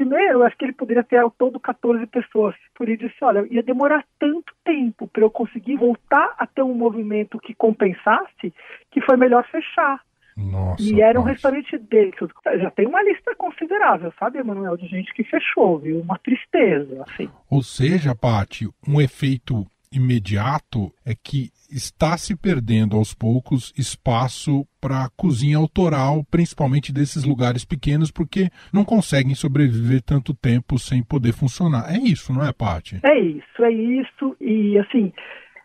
Primeiro, 0.00 0.38
eu 0.38 0.42
acho 0.44 0.56
que 0.56 0.64
ele 0.64 0.72
poderia 0.72 1.04
ter 1.04 1.18
ao 1.18 1.30
todo 1.30 1.60
14 1.60 2.06
pessoas. 2.06 2.54
Por 2.74 2.88
isso, 2.88 3.06
disse, 3.06 3.22
olha, 3.22 3.46
ia 3.50 3.62
demorar 3.62 4.02
tanto 4.18 4.50
tempo 4.64 5.06
para 5.06 5.22
eu 5.22 5.30
conseguir 5.30 5.76
voltar 5.76 6.34
a 6.38 6.46
ter 6.46 6.62
um 6.62 6.72
movimento 6.72 7.38
que 7.38 7.52
compensasse, 7.52 8.50
que 8.90 9.00
foi 9.02 9.18
melhor 9.18 9.46
fechar. 9.50 10.00
Nossa, 10.34 10.82
e 10.82 11.02
era 11.02 11.18
um 11.18 11.22
nossa. 11.22 11.34
restaurante 11.34 11.76
desses. 11.76 12.30
Já 12.62 12.70
tem 12.70 12.86
uma 12.86 13.02
lista 13.02 13.34
considerável, 13.36 14.10
sabe, 14.18 14.38
Emanuel, 14.38 14.74
de 14.78 14.86
gente 14.86 15.12
que 15.12 15.22
fechou, 15.22 15.78
viu? 15.78 16.00
Uma 16.00 16.18
tristeza, 16.18 17.04
assim. 17.06 17.28
Ou 17.50 17.62
seja, 17.62 18.14
Pati, 18.14 18.70
um 18.88 19.02
efeito 19.02 19.66
imediato 19.92 20.92
é 21.04 21.14
que 21.14 21.50
está 21.70 22.16
se 22.16 22.36
perdendo 22.36 22.96
aos 22.96 23.14
poucos 23.14 23.72
espaço 23.76 24.66
para 24.80 25.08
cozinha 25.16 25.56
autoral, 25.56 26.24
principalmente 26.30 26.92
desses 26.92 27.24
lugares 27.24 27.64
pequenos, 27.64 28.10
porque 28.10 28.48
não 28.72 28.84
conseguem 28.84 29.34
sobreviver 29.34 30.02
tanto 30.02 30.34
tempo 30.34 30.78
sem 30.78 31.02
poder 31.02 31.32
funcionar. 31.32 31.92
É 31.92 31.98
isso, 31.98 32.32
não 32.32 32.44
é, 32.44 32.52
Pati? 32.52 33.00
É 33.02 33.18
isso, 33.18 33.64
é 33.64 33.70
isso. 33.70 34.36
E 34.40 34.78
assim, 34.78 35.12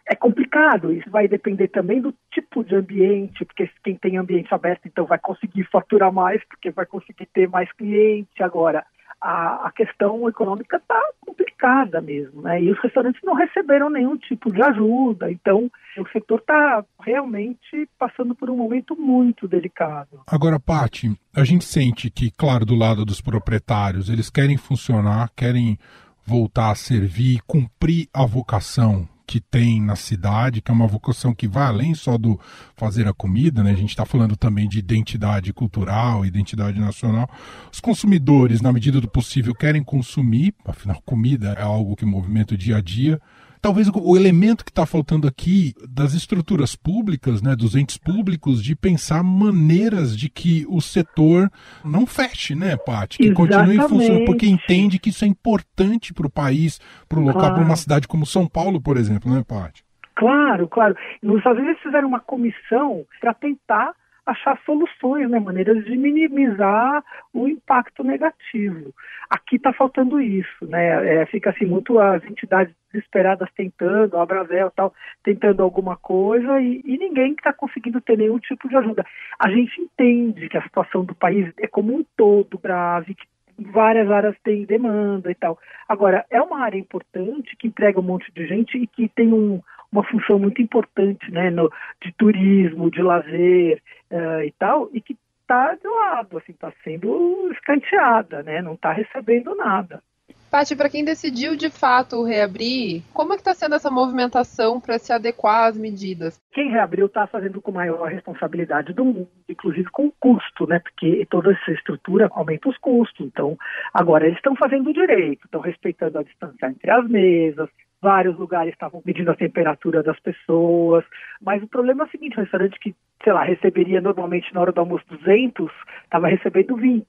é 0.08 0.16
complicado. 0.16 0.94
Isso 0.94 1.10
vai 1.10 1.28
depender 1.28 1.68
também 1.70 2.02
do 2.02 2.14
tipo 2.32 2.64
de 2.64 2.76
ambiente, 2.76 3.44
porque 3.46 3.70
quem 3.84 3.96
tem 3.96 4.18
ambiente 4.18 4.54
aberto 4.54 4.88
então 4.88 5.06
vai 5.06 5.20
conseguir 5.20 5.64
faturar 5.72 6.12
mais, 6.12 6.44
porque 6.48 6.72
vai 6.72 6.86
conseguir 6.86 7.26
ter 7.28 7.50
mais 7.50 7.72
cliente. 7.74 8.42
Agora, 8.42 8.86
a, 9.26 9.68
a 9.68 9.72
questão 9.72 10.30
econômica 10.30 10.78
está 10.78 11.02
complicada 11.20 12.00
mesmo, 12.00 12.44
né? 12.44 12.62
E 12.62 12.72
os 12.72 12.80
restaurantes 12.80 13.20
não 13.24 13.34
receberam 13.34 13.90
nenhum 13.90 14.16
tipo 14.16 14.54
de 14.54 14.62
ajuda, 14.62 15.32
então 15.32 15.70
o 15.98 16.08
setor 16.10 16.40
está 16.40 16.86
realmente 17.02 17.90
passando 17.98 18.36
por 18.36 18.52
um 18.52 18.58
momento 18.58 18.96
muito 18.96 19.48
delicado. 19.48 20.22
Agora, 20.28 20.60
Pati, 20.60 21.20
a 21.36 21.44
gente 21.44 21.66
sente 21.66 22.12
que, 22.12 22.30
claro, 22.30 22.66
do 22.66 22.76
lado 22.76 23.04
dos 23.04 23.20
proprietários, 23.20 24.10
eles 24.10 24.30
querem 24.30 24.58
funcionar, 24.58 25.32
querem 25.36 25.80
voltar 26.24 26.70
a 26.70 26.76
servir, 26.76 27.42
cumprir 27.48 28.08
a 28.14 28.26
vocação 28.28 29.08
que 29.26 29.40
tem 29.40 29.82
na 29.82 29.96
cidade, 29.96 30.62
que 30.62 30.72
é 30.72 30.74
uma 30.74 30.88
vocação 30.88 31.34
que 31.34 31.48
vai 31.48 31.68
além 31.68 31.94
só 31.94 32.18
do 32.18 32.40
fazer 32.76 33.08
a 33.08 33.14
comida, 33.14 33.64
né? 33.64 33.72
A 33.72 33.76
gente 33.76 33.90
está 33.90 34.06
falando 34.06 34.36
também 34.36 34.68
de 34.68 34.80
identidade 34.80 35.52
cultural, 35.54 36.26
identidade 36.26 36.80
nacional. 36.80 37.30
Os 37.72 37.80
consumidores, 37.80 38.62
na 38.62 38.72
medida 38.72 39.02
do 39.02 39.10
possível, 39.10 39.54
querem 39.56 39.84
consumir, 39.84 40.54
afinal, 40.66 41.02
comida 41.06 41.54
é 41.58 41.62
algo 41.62 41.96
que 41.96 42.06
movimenta 42.06 42.54
o 42.54 42.58
dia 42.58 42.78
a 42.78 42.82
dia. 42.82 43.20
Talvez 43.66 43.90
o 43.90 44.16
elemento 44.16 44.64
que 44.64 44.70
está 44.70 44.86
faltando 44.86 45.28
aqui 45.28 45.74
das 45.90 46.14
estruturas 46.14 46.76
públicas, 46.76 47.42
né, 47.42 47.56
dos 47.56 47.76
entes 47.76 47.98
públicos, 47.98 48.64
de 48.64 48.76
pensar 48.76 49.24
maneiras 49.24 50.16
de 50.16 50.30
que 50.30 50.68
o 50.70 50.80
setor 50.80 51.50
não 51.84 52.06
feche, 52.06 52.54
né, 52.54 52.78
Paty? 52.78 53.18
Que 53.18 53.34
continue 53.34 53.78
funcionando, 53.78 54.26
porque 54.26 54.46
entende 54.46 55.00
que 55.00 55.10
isso 55.10 55.26
é 55.26 55.28
importante 55.28 56.14
para 56.14 56.28
o 56.28 56.30
país, 56.30 56.80
para 57.10 57.18
o 57.18 57.24
local, 57.24 57.42
Claro. 57.42 57.56
para 57.56 57.64
uma 57.64 57.76
cidade 57.76 58.08
como 58.08 58.24
São 58.24 58.48
Paulo, 58.48 58.80
por 58.80 58.98
exemplo, 58.98 59.34
né, 59.34 59.44
Paty? 59.44 59.84
Claro, 60.14 60.68
claro. 60.68 60.96
Nos 61.24 61.40
Estados 61.40 61.60
Unidos 61.60 61.82
fizeram 61.82 62.08
uma 62.08 62.20
comissão 62.20 63.04
para 63.20 63.34
tentar 63.34 63.94
achar 64.28 64.60
soluções, 64.64 65.30
né, 65.30 65.40
maneiras 65.40 65.84
de 65.86 65.98
minimizar 65.98 67.04
o 67.34 67.48
impacto 67.48 68.04
negativo. 68.04 68.94
Aqui 69.30 69.56
está 69.56 69.74
faltando 69.74 70.22
isso, 70.22 70.68
né? 70.68 71.22
É, 71.22 71.26
fica 71.26 71.52
assim 71.52 71.66
muito 71.66 72.00
as 72.00 72.24
entidades 72.26 72.74
desesperadas 72.96 73.50
tentando, 73.56 74.18
a 74.18 74.24
Abravel 74.24 74.72
tal, 74.72 74.94
tentando 75.24 75.62
alguma 75.62 75.98
coisa 75.98 76.60
e, 76.60 76.82
e 76.86 76.98
ninguém 76.98 77.34
está 77.34 77.52
conseguindo 77.52 78.00
ter 78.02 78.18
nenhum 78.18 78.40
tipo 78.40 78.68
de 78.70 78.76
ajuda. 78.76 79.06
A 79.40 79.50
gente 79.50 79.82
entende 79.82 80.48
que 80.50 80.58
a 80.58 80.64
situação 80.64 81.04
do 81.04 81.14
país 81.14 81.52
é 81.60 81.68
como 81.68 81.94
um 81.94 82.06
todo 82.16 82.58
grave, 82.58 83.16
que 83.16 83.28
várias 83.72 84.10
áreas 84.10 84.36
têm 84.44 84.66
demanda 84.66 85.30
e 85.30 85.36
tal. 85.36 85.60
Agora, 85.88 86.26
é 86.30 86.42
uma 86.42 86.60
área 86.60 86.78
importante 86.78 87.56
que 87.58 87.68
emprega 87.68 88.00
um 88.00 88.04
monte 88.04 88.32
de 88.34 88.48
gente 88.48 88.78
e 88.78 88.88
que 88.88 89.08
tem 89.10 89.34
um, 89.34 89.62
uma 89.92 90.04
função 90.04 90.40
muito 90.40 90.62
importante 90.62 91.32
né, 91.32 91.50
no, 91.50 91.72
de 92.02 92.12
turismo, 92.14 92.92
de 92.92 93.02
lazer 93.02 93.82
eh, 94.10 94.46
e 94.46 94.52
tal, 94.60 94.90
e 94.94 95.00
que 95.02 95.18
está 95.42 95.76
de 95.76 95.88
lado, 95.88 96.38
assim, 96.38 96.52
está 96.52 96.74
sendo 96.84 97.50
escanteada, 97.52 98.42
né, 98.44 98.62
não 98.62 98.74
está 98.74 98.92
recebendo 98.92 99.56
nada. 99.56 100.02
Paty, 100.50 100.76
para 100.76 100.90
quem 100.90 101.04
decidiu 101.04 101.56
de 101.56 101.70
fato 101.70 102.24
reabrir, 102.24 103.04
como 103.14 103.34
é 103.34 103.36
que 103.36 103.42
está 103.42 103.54
sendo 103.54 103.76
essa 103.76 103.92
movimentação 103.92 104.80
para 104.80 104.98
se 104.98 105.12
adequar 105.12 105.68
às 105.68 105.78
medidas? 105.78 106.40
Quem 106.54 106.72
reabriu 106.72 107.08
está 107.08 107.28
fazendo 107.28 107.62
com 107.62 107.72
maior 107.72 108.08
responsabilidade 108.08 108.94
do 108.94 109.04
mundo, 109.04 109.28
inclusive 109.50 109.90
com 109.90 110.10
custo, 110.12 110.66
né? 110.68 110.80
Porque 110.80 111.28
toda 111.30 111.52
essa 111.52 111.72
estrutura 111.72 112.30
aumenta 112.32 112.70
os 112.70 112.78
custos. 112.78 113.26
Então, 113.26 113.58
agora 113.94 114.26
eles 114.26 114.38
estão 114.38 114.56
fazendo 114.56 114.94
direito, 114.94 115.46
estão 115.46 115.62
respeitando 115.62 116.20
a 116.20 116.24
distância 116.24 116.68
entre 116.68 116.90
as 116.90 117.08
mesas. 117.10 117.70
Vários 118.02 118.38
lugares 118.38 118.72
estavam 118.72 119.02
medindo 119.04 119.32
a 119.32 119.36
temperatura 119.36 120.04
das 120.04 120.20
pessoas. 120.20 121.04
Mas 121.42 121.62
o 121.64 121.68
problema 121.68 122.04
é 122.04 122.08
o 122.08 122.12
seguinte: 122.12 122.38
o 122.38 122.42
restaurante 122.42 122.80
que, 122.80 122.96
sei 123.24 123.34
lá, 123.34 123.44
receberia 123.44 124.00
normalmente 124.00 124.54
na 124.54 124.62
hora 124.62 124.72
do 124.72 124.80
almoço 124.80 125.04
200, 125.10 125.72
estava 126.04 126.28
recebendo 126.28 126.78
20. 126.78 127.06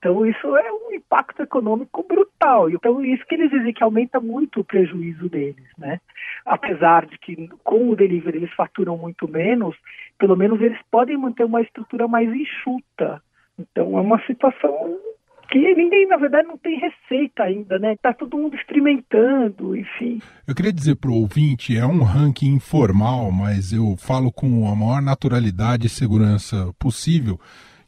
Então, 0.00 0.24
isso 0.24 0.56
é 0.56 0.72
um 0.72 0.94
impacto 0.94 1.42
econômico 1.42 2.02
brutal. 2.02 2.70
Então, 2.70 3.04
isso 3.04 3.24
que 3.26 3.34
eles 3.34 3.50
dizem 3.50 3.74
que 3.74 3.84
aumenta 3.84 4.18
muito 4.18 4.60
o 4.60 4.64
prejuízo 4.64 5.28
deles, 5.28 5.68
né? 5.76 6.00
Apesar 6.46 7.04
de 7.04 7.18
que 7.18 7.48
com 7.62 7.90
o 7.90 7.94
delivery 7.94 8.38
eles 8.38 8.54
faturam 8.54 8.96
muito 8.96 9.28
menos, 9.28 9.76
pelo 10.18 10.34
menos 10.34 10.58
eles 10.62 10.78
podem 10.90 11.18
manter 11.18 11.44
uma 11.44 11.60
estrutura 11.60 12.08
mais 12.08 12.32
enxuta. 12.32 13.22
Então, 13.58 13.98
é 13.98 14.00
uma 14.00 14.18
situação 14.26 14.98
que 15.50 15.58
ninguém, 15.74 16.06
na 16.06 16.16
verdade, 16.16 16.48
não 16.48 16.56
tem 16.56 16.78
receita 16.78 17.42
ainda, 17.42 17.78
né? 17.78 17.94
Tá 18.00 18.14
todo 18.14 18.38
mundo 18.38 18.56
experimentando, 18.56 19.76
enfim. 19.76 20.22
Eu 20.48 20.54
queria 20.54 20.72
dizer 20.72 20.96
para 20.96 21.10
o 21.10 21.20
ouvinte, 21.20 21.76
é 21.76 21.84
um 21.84 22.04
ranking 22.04 22.54
informal, 22.54 23.30
mas 23.30 23.70
eu 23.70 23.96
falo 23.98 24.32
com 24.32 24.66
a 24.66 24.74
maior 24.74 25.02
naturalidade 25.02 25.88
e 25.88 25.90
segurança 25.90 26.72
possível, 26.78 27.38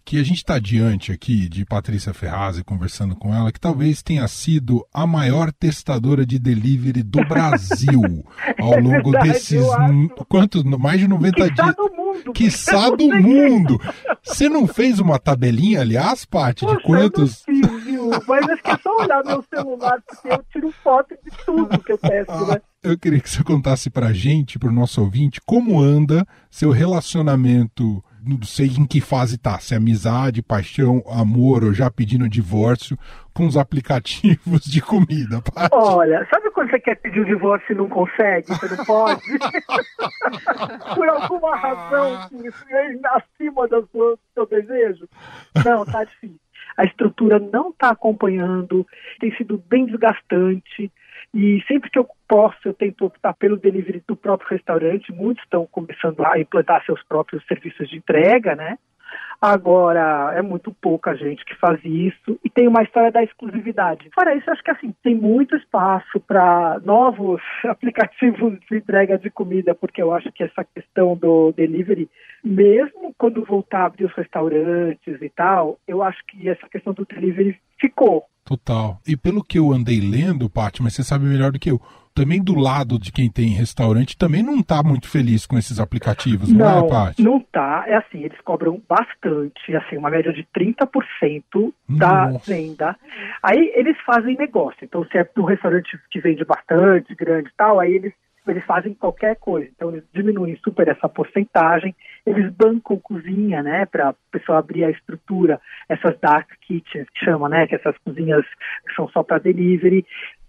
que 0.04 0.18
a 0.18 0.22
gente 0.24 0.38
está 0.38 0.58
diante 0.58 1.12
aqui 1.12 1.48
de 1.48 1.64
Patrícia 1.64 2.12
Ferrazzi 2.12 2.64
conversando 2.64 3.14
com 3.14 3.34
ela, 3.34 3.52
que 3.52 3.60
talvez 3.60 4.02
tenha 4.02 4.26
sido 4.28 4.84
a 4.92 5.06
maior 5.06 5.52
testadora 5.52 6.26
de 6.26 6.38
delivery 6.38 7.02
do 7.02 7.24
Brasil 7.26 8.02
ao 8.60 8.80
longo 8.80 9.10
verdade, 9.12 9.28
desses 9.28 9.52
eu 9.52 9.72
acho. 9.72 10.08
quanto 10.28 10.64
mais 10.78 11.00
de 11.00 11.06
90 11.08 11.36
Que 11.36 11.50
dias. 11.54 11.76
do 11.76 11.90
mundo. 11.96 12.32
Quiçá 12.32 12.86
Eu 12.88 12.96
do 12.96 13.08
mundo! 13.08 13.80
Você 14.24 14.48
não 14.48 14.66
fez 14.66 14.98
uma 14.98 15.18
tabelinha, 15.18 15.80
aliás, 15.80 16.24
Paty, 16.24 16.66
de 16.66 16.82
quantos. 16.82 17.42
Eu 17.48 17.54
não 17.54 17.68
fiz, 17.70 17.84
viu? 17.84 18.10
Mas 18.28 18.48
acho 18.50 18.62
que 18.62 18.70
é 18.70 18.78
só 18.78 18.96
olhar 18.98 19.24
meu 19.24 19.42
celular, 19.52 19.98
porque 20.06 20.28
eu 20.28 20.44
tiro 20.52 20.74
foto 20.84 21.14
de 21.24 21.30
tudo 21.44 21.78
que 21.78 21.92
eu 21.92 21.98
testo, 21.98 22.46
né? 22.46 22.60
Eu 22.82 22.98
queria 22.98 23.20
que 23.20 23.30
você 23.30 23.42
contasse 23.44 23.88
pra 23.88 24.12
gente, 24.12 24.58
pro 24.58 24.72
nosso 24.72 25.00
ouvinte, 25.00 25.40
como 25.46 25.80
anda 25.80 26.26
seu 26.50 26.70
relacionamento, 26.70 28.02
não 28.24 28.42
sei 28.42 28.68
em 28.68 28.86
que 28.86 29.00
fase 29.00 29.36
tá, 29.36 29.58
se 29.58 29.74
é 29.74 29.76
amizade, 29.76 30.42
paixão, 30.42 31.02
amor 31.08 31.64
ou 31.64 31.72
já 31.72 31.90
pedindo 31.90 32.28
divórcio, 32.28 32.96
com 33.34 33.46
os 33.46 33.56
aplicativos 33.56 34.62
de 34.64 34.80
comida, 34.80 35.40
Paty. 35.42 35.70
Olha, 35.72 36.26
sabe 36.30 36.50
quando 36.50 36.70
você 36.70 36.80
quer 36.80 36.96
pedir 36.96 37.20
o 37.20 37.24
divórcio 37.24 37.72
e 37.72 37.76
não 37.76 37.88
consegue? 37.88 38.46
Você 38.48 38.76
não 38.76 38.84
pode? 38.84 39.22
Por 40.94 41.08
alguma 41.08 41.56
razão 41.56 42.28
que 42.28 42.46
isso 42.46 42.64
é 42.70 42.98
acima 43.14 43.66
do 43.68 43.88
seu, 43.90 44.16
do 44.16 44.20
seu 44.34 44.46
desejo? 44.46 45.08
Não, 45.64 45.84
tá 45.84 46.04
difícil. 46.04 46.38
A 46.76 46.84
estrutura 46.84 47.38
não 47.38 47.70
está 47.70 47.90
acompanhando, 47.90 48.86
tem 49.20 49.34
sido 49.36 49.62
bem 49.68 49.86
desgastante. 49.86 50.90
E 51.34 51.62
sempre 51.66 51.90
que 51.90 51.98
eu 51.98 52.06
posso, 52.28 52.58
eu 52.64 52.74
tento 52.74 53.06
optar 53.06 53.32
pelo 53.34 53.56
delivery 53.56 54.02
do 54.06 54.14
próprio 54.14 54.50
restaurante. 54.50 55.12
Muitos 55.12 55.42
estão 55.44 55.66
começando 55.66 56.24
a 56.24 56.38
implantar 56.38 56.84
seus 56.84 57.02
próprios 57.04 57.44
serviços 57.46 57.88
de 57.88 57.96
entrega, 57.96 58.54
né? 58.54 58.76
Agora, 59.40 60.32
é 60.36 60.40
muito 60.40 60.72
pouca 60.72 61.16
gente 61.16 61.44
que 61.44 61.56
faz 61.56 61.80
isso. 61.84 62.38
E 62.44 62.48
tem 62.48 62.68
uma 62.68 62.82
história 62.82 63.10
da 63.10 63.24
exclusividade. 63.24 64.08
Fora 64.14 64.36
isso, 64.36 64.48
acho 64.48 64.62
que 64.62 64.70
assim, 64.70 64.94
tem 65.02 65.16
muito 65.16 65.56
espaço 65.56 66.20
para 66.20 66.80
novos 66.84 67.42
aplicativos 67.66 68.56
de 68.70 68.76
entrega 68.76 69.18
de 69.18 69.30
comida, 69.30 69.74
porque 69.74 70.00
eu 70.00 70.12
acho 70.12 70.30
que 70.30 70.44
essa 70.44 70.64
questão 70.64 71.16
do 71.16 71.50
delivery, 71.52 72.08
mesmo 72.44 73.12
quando 73.18 73.44
voltar 73.44 73.80
a 73.80 73.86
abrir 73.86 74.04
os 74.04 74.14
restaurantes 74.14 75.20
e 75.20 75.28
tal, 75.30 75.76
eu 75.88 76.02
acho 76.02 76.24
que 76.26 76.48
essa 76.48 76.68
questão 76.68 76.92
do 76.92 77.04
delivery 77.04 77.58
ficou. 77.82 78.24
Total. 78.44 78.98
E 79.06 79.16
pelo 79.16 79.42
que 79.42 79.58
eu 79.58 79.72
andei 79.72 80.00
lendo, 80.00 80.50
Paty, 80.50 80.82
mas 80.82 80.94
você 80.94 81.02
sabe 81.02 81.24
melhor 81.24 81.52
do 81.52 81.58
que 81.58 81.70
eu, 81.70 81.80
também 82.14 82.42
do 82.42 82.54
lado 82.54 82.98
de 82.98 83.12
quem 83.12 83.30
tem 83.30 83.48
restaurante 83.48 84.18
também 84.18 84.42
não 84.42 84.58
está 84.58 84.82
muito 84.82 85.08
feliz 85.08 85.46
com 85.46 85.56
esses 85.56 85.78
aplicativos, 85.78 86.52
não, 86.52 86.66
é, 86.66 86.80
não 86.80 86.86
é, 86.86 86.88
Paty? 86.88 87.22
Não 87.22 87.40
tá. 87.40 87.84
É 87.86 87.96
assim, 87.96 88.22
eles 88.24 88.40
cobram 88.42 88.82
bastante, 88.88 89.74
assim, 89.76 89.96
uma 89.96 90.10
média 90.10 90.32
de 90.32 90.46
30% 90.56 91.72
da 91.88 92.30
Nossa. 92.30 92.52
venda. 92.52 92.96
Aí 93.42 93.72
eles 93.74 93.96
fazem 94.04 94.36
negócio. 94.36 94.78
Então, 94.82 95.04
se 95.04 95.16
é 95.18 95.28
um 95.38 95.44
restaurante 95.44 95.98
que 96.10 96.20
vende 96.20 96.44
bastante, 96.44 97.14
grande 97.14 97.48
e 97.48 97.56
tal, 97.56 97.78
aí 97.78 97.92
eles 97.92 98.12
eles 98.50 98.64
fazem 98.64 98.94
qualquer 98.94 99.36
coisa. 99.36 99.70
Então, 99.74 99.90
eles 99.90 100.04
diminuem 100.12 100.58
super 100.64 100.88
essa 100.88 101.08
porcentagem. 101.08 101.94
Eles 102.26 102.52
bancam 102.52 102.98
cozinha, 102.98 103.62
né, 103.62 103.86
para 103.86 104.10
a 104.10 104.14
pessoa 104.30 104.58
abrir 104.58 104.84
a 104.84 104.90
estrutura, 104.90 105.60
essas 105.88 106.18
dark 106.20 106.48
kitchens 106.60 107.08
que 107.10 107.24
chama, 107.24 107.48
né, 107.48 107.66
que 107.66 107.74
essas 107.74 107.96
cozinhas 107.98 108.44
são 108.96 109.08
só 109.08 109.22
para 109.22 109.38
delivery. 109.38 110.04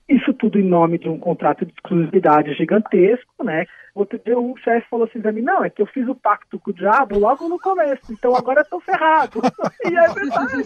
Isso 0.07 0.33
tudo 0.33 0.59
em 0.59 0.67
nome 0.67 0.97
de 0.97 1.07
um 1.07 1.17
contrato 1.17 1.65
de 1.65 1.71
exclusividade 1.71 2.53
gigantesco, 2.55 3.43
né? 3.43 3.65
Outro 3.95 4.19
dia 4.23 4.37
um 4.37 4.55
chefe 4.57 4.87
falou 4.89 5.05
assim 5.05 5.21
para 5.21 5.31
mim, 5.31 5.41
não, 5.41 5.63
é 5.63 5.69
que 5.69 5.81
eu 5.81 5.85
fiz 5.85 6.07
o 6.07 6.15
pacto 6.15 6.59
com 6.59 6.71
o 6.71 6.73
diabo 6.73 7.17
logo 7.17 7.47
no 7.47 7.57
começo, 7.57 8.11
então 8.11 8.35
agora 8.35 8.61
eu 8.61 8.65
tô 8.65 8.79
ferrado. 8.81 9.39
e 9.85 9.95
é 9.95 10.13
verdade. 10.13 10.63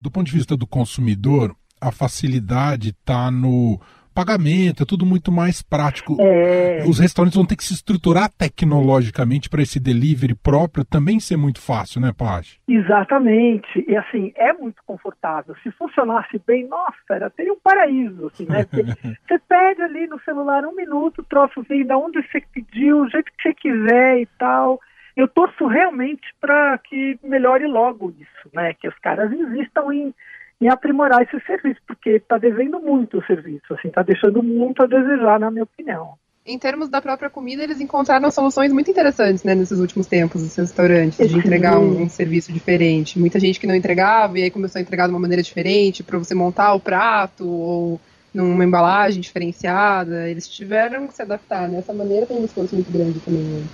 Do 0.00 0.10
ponto 0.10 0.26
de 0.26 0.32
vista 0.32 0.56
do 0.56 0.66
consumidor, 0.66 1.54
a 1.80 1.92
facilidade 1.92 2.90
está 2.90 3.30
no 3.30 3.78
pagamento, 4.14 4.82
é 4.82 4.86
tudo 4.86 5.04
muito 5.04 5.32
mais 5.32 5.60
prático. 5.62 6.16
É... 6.20 6.84
Os 6.86 6.98
restaurantes 6.98 7.36
vão 7.36 7.46
ter 7.46 7.56
que 7.56 7.64
se 7.64 7.74
estruturar 7.74 8.30
tecnologicamente 8.30 9.50
para 9.50 9.62
esse 9.62 9.80
delivery 9.80 10.34
próprio 10.34 10.84
também 10.84 11.18
ser 11.18 11.36
muito 11.36 11.60
fácil, 11.60 12.00
né, 12.00 12.12
Paty? 12.16 12.60
Exatamente. 12.68 13.84
E 13.88 13.96
assim, 13.96 14.32
é 14.36 14.52
muito 14.52 14.80
confortável. 14.86 15.54
Se 15.62 15.70
funcionasse 15.72 16.40
bem, 16.46 16.68
nossa, 16.68 16.96
era, 17.10 17.30
teria 17.30 17.52
um 17.52 17.60
paraíso, 17.62 18.26
assim, 18.26 18.46
né? 18.46 18.64
você 19.26 19.38
pede 19.48 19.82
ali 19.82 20.06
no 20.06 20.20
celular 20.20 20.64
um 20.64 20.74
minuto, 20.74 21.20
o 21.20 21.24
troço 21.24 21.62
vem 21.68 21.84
da 21.84 21.98
onde 21.98 22.22
você 22.22 22.40
pediu, 22.52 23.00
o 23.00 23.10
jeito 23.10 23.30
que 23.36 23.42
você 23.42 23.54
quiser 23.54 24.20
e 24.20 24.26
tal. 24.38 24.80
Eu 25.16 25.28
torço 25.28 25.66
realmente 25.66 26.26
para 26.40 26.76
que 26.78 27.18
melhore 27.22 27.66
logo 27.66 28.12
isso, 28.18 28.50
né? 28.52 28.74
Que 28.74 28.88
os 28.88 28.98
caras 28.98 29.32
investam 29.32 29.92
em 29.92 30.12
em 30.60 30.68
aprimorar 30.68 31.22
esse 31.22 31.38
serviço, 31.44 31.80
porque 31.86 32.10
está 32.10 32.38
devendo 32.38 32.80
muito 32.80 33.18
o 33.18 33.24
serviço, 33.24 33.74
assim, 33.74 33.88
está 33.88 34.02
deixando 34.02 34.42
muito 34.42 34.82
a 34.82 34.86
desejar, 34.86 35.38
na 35.38 35.50
minha 35.50 35.64
opinião. 35.64 36.14
Em 36.46 36.58
termos 36.58 36.90
da 36.90 37.00
própria 37.00 37.30
comida, 37.30 37.64
eles 37.64 37.80
encontraram 37.80 38.30
soluções 38.30 38.70
muito 38.70 38.90
interessantes, 38.90 39.42
né, 39.44 39.54
nesses 39.54 39.78
últimos 39.78 40.06
tempos, 40.06 40.42
os 40.42 40.54
restaurantes, 40.54 41.16
de 41.26 41.38
entregar 41.38 41.78
um, 41.78 42.02
um, 42.02 42.08
serviço 42.08 42.52
diferente. 42.52 43.18
Muita 43.18 43.40
gente 43.40 43.58
que 43.58 43.66
não 43.66 43.74
entregava 43.74 44.38
e 44.38 44.42
aí 44.42 44.50
começou 44.50 44.78
a 44.78 44.82
entregar 44.82 45.06
de 45.06 45.14
uma 45.14 45.20
maneira 45.20 45.42
diferente 45.42 46.02
para 46.02 46.18
você 46.18 46.34
montar 46.34 46.74
o 46.74 46.80
prato 46.80 47.48
ou 47.48 48.00
numa 48.34 48.62
embalagem 48.62 49.22
diferenciada. 49.22 50.28
Eles 50.28 50.46
tiveram 50.46 51.06
que 51.06 51.14
se 51.14 51.22
adaptar. 51.22 51.66
Né? 51.66 51.82
maneira 51.94 52.26
tem 52.26 52.36
um 52.36 52.44
esforço 52.44 52.74
muito 52.74 52.92
grande 52.92 53.20
também. 53.20 53.42
Né? 53.42 53.64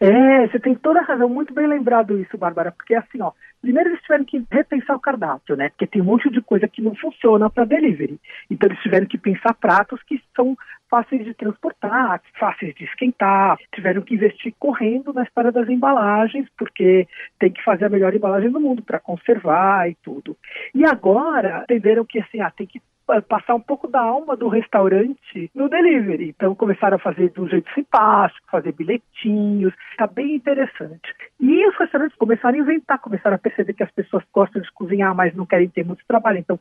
É, 0.00 0.46
você 0.46 0.60
tem 0.60 0.74
toda 0.76 1.00
a 1.00 1.04
razão, 1.04 1.28
muito 1.28 1.52
bem 1.52 1.66
lembrado 1.66 2.18
isso, 2.18 2.38
Bárbara, 2.38 2.72
porque 2.72 2.94
assim, 2.94 3.20
ó, 3.20 3.32
primeiro 3.62 3.90
eles 3.90 4.02
tiveram 4.02 4.24
que 4.24 4.44
repensar 4.50 4.96
o 4.96 5.00
cardápio, 5.00 5.56
né? 5.56 5.68
Porque 5.70 5.86
tem 5.86 6.02
um 6.02 6.04
monte 6.04 6.28
de 6.28 6.42
coisa 6.42 6.68
que 6.68 6.82
não 6.82 6.94
funciona 6.96 7.48
para 7.48 7.64
delivery. 7.64 8.20
Então 8.50 8.68
eles 8.68 8.82
tiveram 8.82 9.06
que 9.06 9.16
pensar 9.16 9.54
pratos 9.54 10.02
que 10.02 10.20
são 10.36 10.56
fáceis 10.90 11.24
de 11.24 11.32
transportar, 11.32 12.20
fáceis 12.38 12.74
de 12.74 12.84
esquentar. 12.84 13.56
Tiveram 13.74 14.02
que 14.02 14.14
investir 14.14 14.52
correndo 14.58 15.12
na 15.12 15.22
história 15.22 15.50
das 15.50 15.68
embalagens, 15.68 16.46
porque 16.58 17.08
tem 17.38 17.50
que 17.50 17.62
fazer 17.62 17.86
a 17.86 17.88
melhor 17.88 18.14
embalagem 18.14 18.50
do 18.50 18.60
mundo 18.60 18.82
para 18.82 18.98
conservar 18.98 19.88
e 19.88 19.94
tudo. 20.02 20.36
E 20.74 20.84
agora 20.84 21.62
entenderam 21.62 22.04
que 22.04 22.18
assim, 22.18 22.40
ah, 22.40 22.50
tem 22.50 22.66
que 22.66 22.82
passar 23.28 23.54
um 23.54 23.60
pouco 23.60 23.88
da 23.88 24.00
alma 24.00 24.36
do 24.36 24.48
restaurante 24.48 25.50
no 25.54 25.68
delivery. 25.68 26.30
Então 26.30 26.54
começaram 26.54 26.96
a 26.96 27.00
fazer 27.00 27.30
do 27.30 27.48
jeito 27.48 27.72
simpático, 27.74 28.50
fazer 28.50 28.72
bilhetinhos, 28.72 29.74
está 29.90 30.06
bem 30.06 30.36
interessante. 30.36 31.14
E 31.40 31.66
os 31.66 31.76
restaurantes 31.76 32.16
começaram 32.16 32.58
a 32.58 32.62
inventar, 32.62 32.98
começaram 32.98 33.36
a 33.36 33.38
perceber 33.38 33.74
que 33.74 33.82
as 33.82 33.90
pessoas 33.90 34.24
gostam 34.32 34.62
de 34.62 34.70
cozinhar, 34.72 35.14
mas 35.14 35.34
não 35.34 35.46
querem 35.46 35.68
ter 35.68 35.84
muito 35.84 36.04
trabalho. 36.06 36.38
Então 36.38 36.58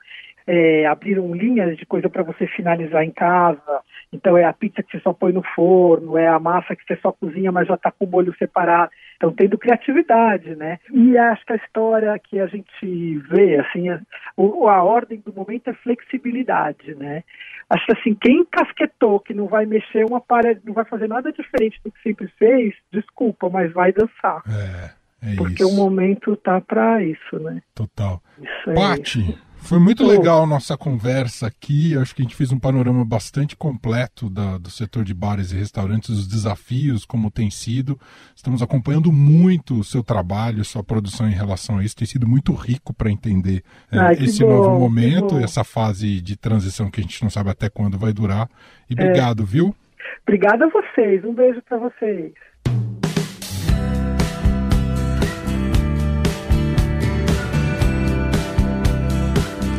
é, 0.51 0.85
abriram 0.85 1.33
linhas 1.33 1.77
de 1.77 1.85
coisa 1.85 2.09
para 2.09 2.23
você 2.23 2.45
finalizar 2.45 3.05
em 3.05 3.11
casa. 3.11 3.79
Então 4.11 4.37
é 4.37 4.43
a 4.43 4.51
pizza 4.51 4.83
que 4.83 4.91
você 4.91 4.99
só 4.99 5.13
põe 5.13 5.31
no 5.31 5.41
forno, 5.55 6.17
é 6.17 6.27
a 6.27 6.37
massa 6.37 6.75
que 6.75 6.83
você 6.85 6.99
só 7.01 7.13
cozinha, 7.13 7.53
mas 7.53 7.69
já 7.69 7.75
está 7.75 7.89
com 7.89 8.03
o 8.03 8.09
molho 8.09 8.35
separado. 8.37 8.91
Então 9.15 9.31
tendo 9.31 9.57
criatividade, 9.57 10.53
né? 10.57 10.77
E 10.91 11.17
acho 11.17 11.45
que 11.45 11.53
a 11.53 11.55
história 11.55 12.19
que 12.19 12.37
a 12.37 12.47
gente 12.47 13.17
vê, 13.29 13.59
assim, 13.59 13.87
a, 13.87 14.01
a 14.37 14.83
ordem 14.83 15.23
do 15.25 15.31
momento 15.31 15.69
é 15.69 15.73
flexibilidade, 15.75 16.95
né? 16.95 17.23
Acho 17.69 17.85
que 17.85 17.93
assim, 17.93 18.13
quem 18.13 18.43
casquetou 18.43 19.21
que 19.21 19.33
não 19.33 19.47
vai 19.47 19.65
mexer 19.65 20.03
uma 20.03 20.19
parede, 20.19 20.59
não 20.65 20.73
vai 20.73 20.83
fazer 20.83 21.07
nada 21.07 21.31
diferente 21.31 21.79
do 21.81 21.93
que 21.93 22.01
sempre 22.03 22.27
fez, 22.37 22.75
desculpa, 22.91 23.49
mas 23.49 23.71
vai 23.71 23.93
dançar. 23.93 24.43
É, 24.49 25.31
é 25.31 25.35
Porque 25.37 25.63
isso. 25.63 25.69
o 25.69 25.77
momento 25.77 26.35
tá 26.35 26.59
para 26.59 27.01
isso, 27.01 27.39
né? 27.39 27.61
Total. 27.73 28.21
Isso 28.37 28.73
Pati, 28.73 29.39
foi 29.61 29.79
muito 29.79 30.05
legal 30.05 30.43
a 30.43 30.47
nossa 30.47 30.75
conversa 30.75 31.47
aqui. 31.47 31.95
Acho 31.97 32.15
que 32.15 32.21
a 32.21 32.25
gente 32.25 32.35
fez 32.35 32.51
um 32.51 32.59
panorama 32.59 33.05
bastante 33.05 33.55
completo 33.55 34.29
da, 34.29 34.57
do 34.57 34.69
setor 34.69 35.03
de 35.03 35.13
bares 35.13 35.51
e 35.51 35.57
restaurantes, 35.57 36.09
os 36.09 36.27
desafios, 36.27 37.05
como 37.05 37.31
tem 37.31 37.49
sido. 37.49 37.97
Estamos 38.35 38.61
acompanhando 38.61 39.11
muito 39.11 39.79
o 39.79 39.83
seu 39.83 40.03
trabalho, 40.03 40.65
sua 40.65 40.83
produção 40.83 41.29
em 41.29 41.33
relação 41.33 41.77
a 41.77 41.83
isso. 41.83 41.95
Tem 41.95 42.07
sido 42.07 42.27
muito 42.27 42.53
rico 42.53 42.93
para 42.93 43.11
entender 43.11 43.63
é, 43.91 43.99
Ai, 43.99 44.13
esse 44.15 44.43
bom, 44.43 44.49
novo 44.49 44.79
momento, 44.79 45.37
essa 45.37 45.63
fase 45.63 46.19
de 46.19 46.35
transição 46.35 46.89
que 46.89 46.99
a 46.99 47.03
gente 47.03 47.21
não 47.21 47.29
sabe 47.29 47.51
até 47.51 47.69
quando 47.69 47.97
vai 47.97 48.11
durar. 48.11 48.49
E 48.89 48.95
é. 48.97 49.01
obrigado, 49.01 49.43
é. 49.43 49.45
viu? 49.45 49.75
Obrigada 50.23 50.65
a 50.65 50.69
vocês. 50.69 51.23
Um 51.23 51.33
beijo 51.33 51.61
para 51.61 51.77
vocês. 51.77 52.33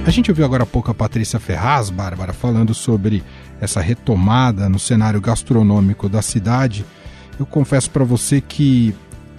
A 0.05 0.11
gente 0.11 0.31
ouviu 0.33 0.45
agora 0.45 0.65
há 0.65 0.67
pouco 0.67 0.91
a 0.91 0.95
Patrícia 0.95 1.39
Ferraz, 1.39 1.89
Bárbara, 1.89 2.33
falando 2.33 2.75
sobre 2.75 3.23
essa 3.61 3.81
retomada 3.81 4.69
no 4.69 4.79
cenário 4.79 5.21
gastronômico 5.21 6.09
da 6.09 6.21
cidade. 6.21 6.85
Eu 7.39 7.47
confesso 7.47 7.89
para 7.89 8.03
você 8.03 8.41
que 8.41 8.93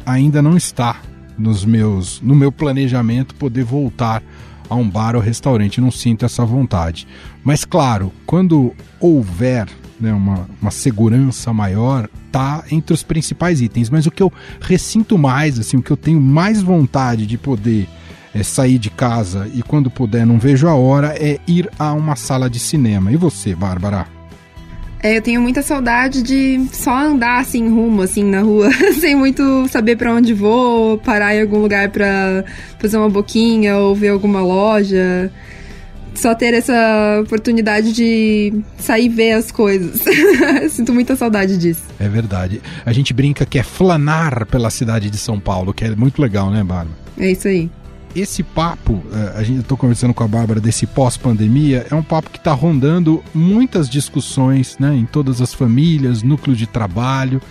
ainda 0.05 0.41
não 0.41 0.55
está 0.55 1.01
nos 1.37 1.65
meus, 1.65 2.21
no 2.21 2.33
meu 2.33 2.49
planejamento 2.49 3.35
poder 3.35 3.65
voltar 3.65 4.23
a 4.69 4.75
um 4.75 4.89
bar 4.89 5.17
ou 5.17 5.21
restaurante, 5.21 5.81
não 5.81 5.91
sinto 5.91 6.25
essa 6.25 6.45
vontade. 6.45 7.05
Mas 7.43 7.65
claro, 7.65 8.11
quando 8.25 8.73
houver 9.01 9.67
né, 9.99 10.13
uma, 10.13 10.47
uma 10.61 10.71
segurança 10.71 11.51
maior, 11.51 12.09
tá 12.31 12.63
entre 12.71 12.93
os 12.93 13.03
principais 13.03 13.61
itens. 13.61 13.89
Mas 13.89 14.05
o 14.05 14.11
que 14.11 14.23
eu 14.23 14.31
ressinto 14.61 15.17
mais, 15.17 15.59
assim, 15.59 15.75
o 15.75 15.83
que 15.83 15.91
eu 15.91 15.97
tenho 15.97 16.21
mais 16.21 16.61
vontade 16.61 17.25
de 17.25 17.37
poder 17.37 17.87
é 18.33 18.43
sair 18.43 18.79
de 18.79 18.89
casa 18.89 19.49
e 19.53 19.61
quando 19.61 19.89
puder, 19.89 20.25
não 20.25 20.39
vejo 20.39 20.67
a 20.67 20.75
hora, 20.75 21.15
é 21.17 21.39
ir 21.47 21.69
a 21.77 21.93
uma 21.93 22.15
sala 22.15 22.49
de 22.49 22.59
cinema. 22.59 23.11
E 23.11 23.15
você, 23.15 23.53
Bárbara? 23.53 24.07
É, 25.03 25.17
eu 25.17 25.21
tenho 25.21 25.41
muita 25.41 25.61
saudade 25.61 26.23
de 26.23 26.65
só 26.71 26.97
andar 26.97 27.41
assim, 27.41 27.67
rumo, 27.67 28.01
assim, 28.01 28.23
na 28.23 28.39
rua, 28.39 28.71
sem 28.99 29.15
muito 29.15 29.67
saber 29.67 29.97
para 29.97 30.13
onde 30.13 30.33
vou, 30.33 30.97
parar 30.97 31.35
em 31.35 31.41
algum 31.41 31.59
lugar 31.59 31.89
para 31.89 32.45
fazer 32.79 32.97
uma 32.97 33.09
boquinha 33.09 33.75
ou 33.77 33.93
ver 33.93 34.09
alguma 34.09 34.41
loja. 34.41 35.29
Só 36.15 36.33
ter 36.33 36.53
essa 36.53 37.21
oportunidade 37.21 37.91
de 37.91 38.53
sair 38.77 39.09
ver 39.09 39.33
as 39.33 39.51
coisas. 39.51 40.01
Sinto 40.71 40.93
muita 40.93 41.15
saudade 41.15 41.57
disso. 41.57 41.81
É 41.99 42.07
verdade. 42.07 42.61
A 42.85 42.93
gente 42.93 43.13
brinca 43.13 43.45
que 43.45 43.59
é 43.59 43.63
flanar 43.63 44.45
pela 44.45 44.69
cidade 44.69 45.09
de 45.09 45.17
São 45.17 45.39
Paulo, 45.39 45.73
que 45.73 45.83
é 45.83 45.95
muito 45.95 46.21
legal, 46.21 46.49
né, 46.49 46.63
Bárbara? 46.63 46.95
É 47.17 47.31
isso 47.31 47.47
aí 47.47 47.69
esse 48.15 48.43
papo, 48.43 49.01
é, 49.11 49.39
a 49.39 49.43
gente 49.43 49.61
estou 49.61 49.77
conversando 49.77 50.13
com 50.13 50.23
a 50.23 50.27
Bárbara 50.27 50.59
desse 50.59 50.85
pós-pandemia, 50.85 51.87
é 51.89 51.95
um 51.95 52.03
papo 52.03 52.29
que 52.29 52.37
está 52.37 52.53
rondando 52.53 53.23
muitas 53.33 53.89
discussões, 53.89 54.77
né, 54.79 54.95
em 54.95 55.05
todas 55.05 55.41
as 55.41 55.53
famílias, 55.53 56.23
núcleo 56.23 56.55
de 56.55 56.67
trabalho, 56.67 57.41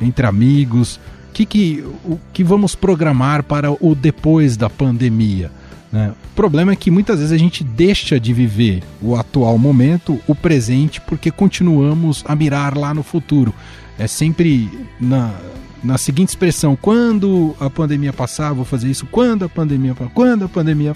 entre 0.00 0.26
amigos. 0.26 1.00
Que, 1.32 1.46
que, 1.46 1.84
o 2.04 2.18
que 2.32 2.42
vamos 2.42 2.74
programar 2.74 3.42
para 3.44 3.70
o 3.70 3.94
depois 3.94 4.56
da 4.56 4.68
pandemia? 4.68 5.50
Né? 5.92 6.12
O 6.32 6.34
problema 6.34 6.72
é 6.72 6.76
que 6.76 6.90
muitas 6.90 7.18
vezes 7.18 7.32
a 7.32 7.38
gente 7.38 7.64
deixa 7.64 8.18
de 8.18 8.32
viver 8.32 8.82
o 9.00 9.16
atual 9.16 9.56
momento, 9.58 10.20
o 10.26 10.34
presente, 10.34 11.00
porque 11.00 11.30
continuamos 11.30 12.24
a 12.26 12.34
mirar 12.34 12.76
lá 12.76 12.92
no 12.94 13.02
futuro. 13.02 13.54
É 13.98 14.06
sempre 14.06 14.70
na, 15.00 15.34
na 15.82 15.96
seguinte 15.96 16.30
expressão: 16.30 16.76
quando 16.76 17.54
a 17.60 17.70
pandemia 17.70 18.12
passar, 18.12 18.52
vou 18.52 18.64
fazer 18.64 18.90
isso. 18.90 19.06
Quando 19.06 19.44
a 19.44 19.48
pandemia 19.48 19.94
quando 20.14 20.44
a 20.44 20.48
pandemia. 20.48 20.94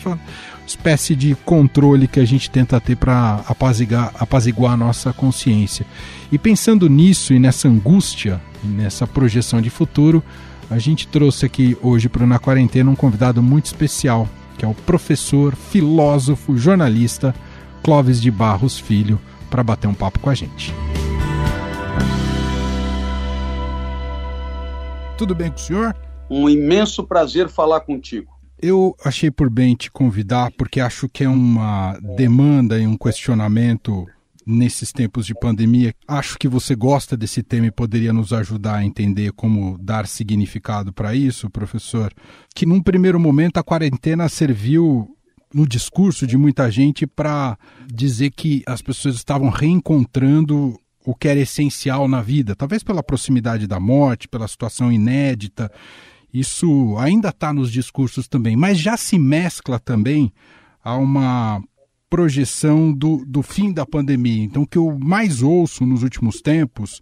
Espécie 0.66 1.14
de 1.14 1.35
controle 1.44 2.09
que 2.09 2.18
a 2.18 2.25
gente 2.25 2.51
tenta 2.51 2.81
ter 2.81 2.97
para 2.97 3.44
apaziguar, 3.47 4.12
apaziguar 4.18 4.73
a 4.73 4.77
nossa 4.77 5.12
consciência. 5.12 5.85
E 6.33 6.38
pensando 6.38 6.88
nisso 6.88 7.35
e 7.35 7.38
nessa 7.38 7.68
angústia, 7.68 8.40
e 8.64 8.66
nessa 8.66 9.07
projeção 9.07 9.61
de 9.61 9.68
futuro, 9.68 10.23
a 10.70 10.79
gente 10.79 11.07
trouxe 11.07 11.44
aqui 11.44 11.77
hoje 11.83 12.09
para 12.09 12.27
Na 12.27 12.38
Quarentena 12.38 12.90
um 12.90 12.97
convidado 12.97 13.42
muito 13.42 13.66
especial, 13.66 14.27
que 14.57 14.64
que 14.64 14.66
é 14.66 14.68
o 14.68 14.75
professor, 14.75 15.55
filósofo, 15.55 16.57
jornalista 16.57 17.35
Clóvis 17.83 18.18
de 18.20 18.31
Barros 18.31 18.79
Filho, 18.79 19.20
para 19.51 19.62
bater 19.62 19.87
um 19.87 19.94
papo 19.94 20.18
com 20.18 20.31
a 20.31 20.35
gente. 20.35 20.73
Tudo 25.16 25.33
bem 25.33 25.48
com 25.48 25.57
o 25.57 25.61
senhor? 25.61 25.96
Um 26.29 26.48
imenso 26.48 27.05
prazer 27.05 27.48
falar 27.48 27.81
contigo. 27.81 28.33
Eu 28.61 28.96
achei 29.05 29.31
por 29.31 29.48
bem 29.48 29.77
te 29.77 29.90
convidar 29.90 30.50
porque 30.59 30.81
acho 30.81 31.09
que 31.09 31.22
é 31.22 31.29
uma 31.29 31.96
demanda 32.16 32.79
e 32.79 32.87
um 32.87 32.96
questionamento 32.96 34.07
nesses 34.44 34.90
tempos 34.90 35.24
de 35.24 35.35
pandemia. 35.35 35.94
Acho 36.09 36.37
que 36.37 36.48
você 36.48 36.74
gosta 36.74 37.16
desse 37.16 37.42
tema 37.42 37.66
e 37.66 37.70
poderia 37.70 38.12
nos 38.12 38.33
ajudar 38.33 38.77
a 38.77 38.85
entender 38.85 39.33
como 39.33 39.79
dar 39.79 40.07
significado 40.07 40.92
para 40.92 41.14
isso, 41.14 41.48
professor. 41.48 42.12
Que 42.55 42.66
num 42.66 42.83
primeiro 42.83 43.20
momento 43.20 43.59
a 43.59 43.62
quarentena 43.62 44.29
serviu 44.29 45.09
no 45.55 45.66
discurso 45.66 46.27
de 46.27 46.37
muita 46.37 46.68
gente 46.72 47.07
para 47.07 47.57
dizer 47.87 48.31
que 48.31 48.64
as 48.66 48.83
pessoas 48.83 49.14
estavam 49.14 49.48
reencontrando 49.48 50.77
o 51.04 51.14
que 51.14 51.28
era 51.28 51.38
essencial 51.40 52.08
na 52.08 52.22
vida, 52.22 52.56
talvez 52.56 52.82
pela 52.82 53.02
proximidade 53.02 53.66
da 53.66 53.78
morte, 53.78 54.28
pela 54.28 54.48
situação 54.48 54.90
inédita. 54.90 55.70
Isso 56.32 56.96
ainda 56.98 57.28
está 57.28 57.52
nos 57.52 57.70
discursos 57.70 58.26
também, 58.26 58.56
mas 58.56 58.78
já 58.78 58.96
se 58.96 59.18
mescla 59.18 59.78
também 59.78 60.32
a 60.82 60.96
uma 60.96 61.62
projeção 62.10 62.92
do, 62.92 63.24
do 63.26 63.42
fim 63.42 63.72
da 63.72 63.84
pandemia. 63.84 64.44
Então, 64.44 64.62
o 64.62 64.66
que 64.66 64.78
eu 64.78 64.98
mais 64.98 65.42
ouço 65.42 65.84
nos 65.84 66.02
últimos 66.02 66.40
tempos, 66.40 67.00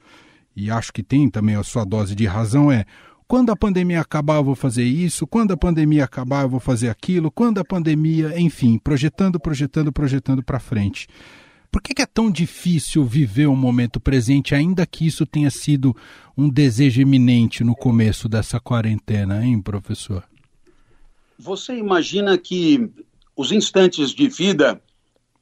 e 0.55 0.71
acho 0.71 0.93
que 0.93 1.03
tem 1.03 1.31
também 1.31 1.55
a 1.55 1.63
sua 1.63 1.85
dose 1.85 2.15
de 2.15 2.27
razão, 2.27 2.71
é 2.71 2.85
quando 3.27 3.51
a 3.51 3.57
pandemia 3.57 4.01
acabar 4.01 4.37
eu 4.37 4.45
vou 4.45 4.55
fazer 4.55 4.85
isso, 4.85 5.27
quando 5.27 5.53
a 5.53 5.57
pandemia 5.57 6.05
acabar 6.05 6.43
eu 6.43 6.49
vou 6.51 6.61
fazer 6.61 6.91
aquilo, 6.91 7.31
quando 7.31 7.59
a 7.59 7.65
pandemia, 7.65 8.39
enfim, 8.39 8.79
projetando, 8.79 9.41
projetando, 9.41 9.91
projetando 9.91 10.43
para 10.43 10.59
frente. 10.59 11.07
Por 11.73 11.81
que, 11.81 12.03
é 12.03 12.07
tão 12.07 12.31
difícil 12.31 13.03
viver 13.03 13.47
o 13.47 13.57
momento 13.57 13.99
presente, 13.99 14.55
ainda 14.55 14.85
que 14.85 15.07
isso 15.07 15.25
tenha 15.25 15.51
sido 15.51 15.97
um 16.37 16.47
desejo 16.47 17.01
iminente 17.01 17.65
no 17.65 17.75
começo 17.75 18.29
dessa 18.29 18.61
quarentena, 18.61 19.43
hein, 19.43 19.59
professor? 19.59 20.23
Você 21.39 21.75
imagina 21.75 22.37
que 22.37 22.91
os 23.35 23.51
instantes 23.51 24.11
de 24.11 24.29
vida 24.29 24.83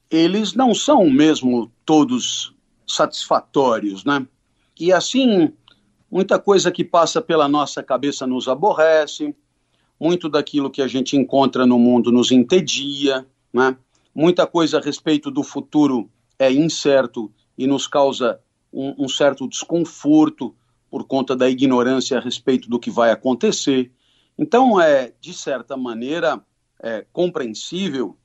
eles 0.08 0.54
não 0.54 0.72
são 0.72 1.10
mesmo 1.10 1.70
todos 1.84 2.54
satisfatórios, 2.86 4.04
né? 4.04 4.24
E 4.78 4.92
assim, 4.92 5.52
muita 6.08 6.38
coisa 6.38 6.70
que 6.70 6.84
passa 6.84 7.20
pela 7.20 7.48
nossa 7.48 7.82
cabeça 7.82 8.24
nos 8.24 8.46
aborrece, 8.46 9.34
muito 9.98 10.28
daquilo 10.28 10.70
que 10.70 10.80
a 10.80 10.86
gente 10.86 11.16
encontra 11.16 11.66
no 11.66 11.78
mundo 11.78 12.12
nos 12.12 12.30
entedia, 12.30 13.26
né? 13.52 13.76
Muita 14.14 14.46
coisa 14.46 14.78
a 14.78 14.80
respeito 14.80 15.28
do 15.28 15.42
futuro 15.42 16.08
é 16.40 16.50
incerto 16.50 17.30
e 17.56 17.66
nos 17.66 17.86
causa 17.86 18.40
um, 18.72 19.04
um 19.04 19.08
certo 19.08 19.46
desconforto 19.46 20.56
por 20.90 21.04
conta 21.04 21.36
da 21.36 21.48
ignorância 21.48 22.16
a 22.16 22.20
respeito 22.20 22.68
do 22.68 22.80
que 22.80 22.90
vai 22.90 23.10
acontecer. 23.10 23.92
Então, 24.38 24.80
é, 24.80 25.12
de 25.20 25.34
certa 25.34 25.76
maneira, 25.76 26.42
é 26.82 27.06
compreensível 27.12 28.16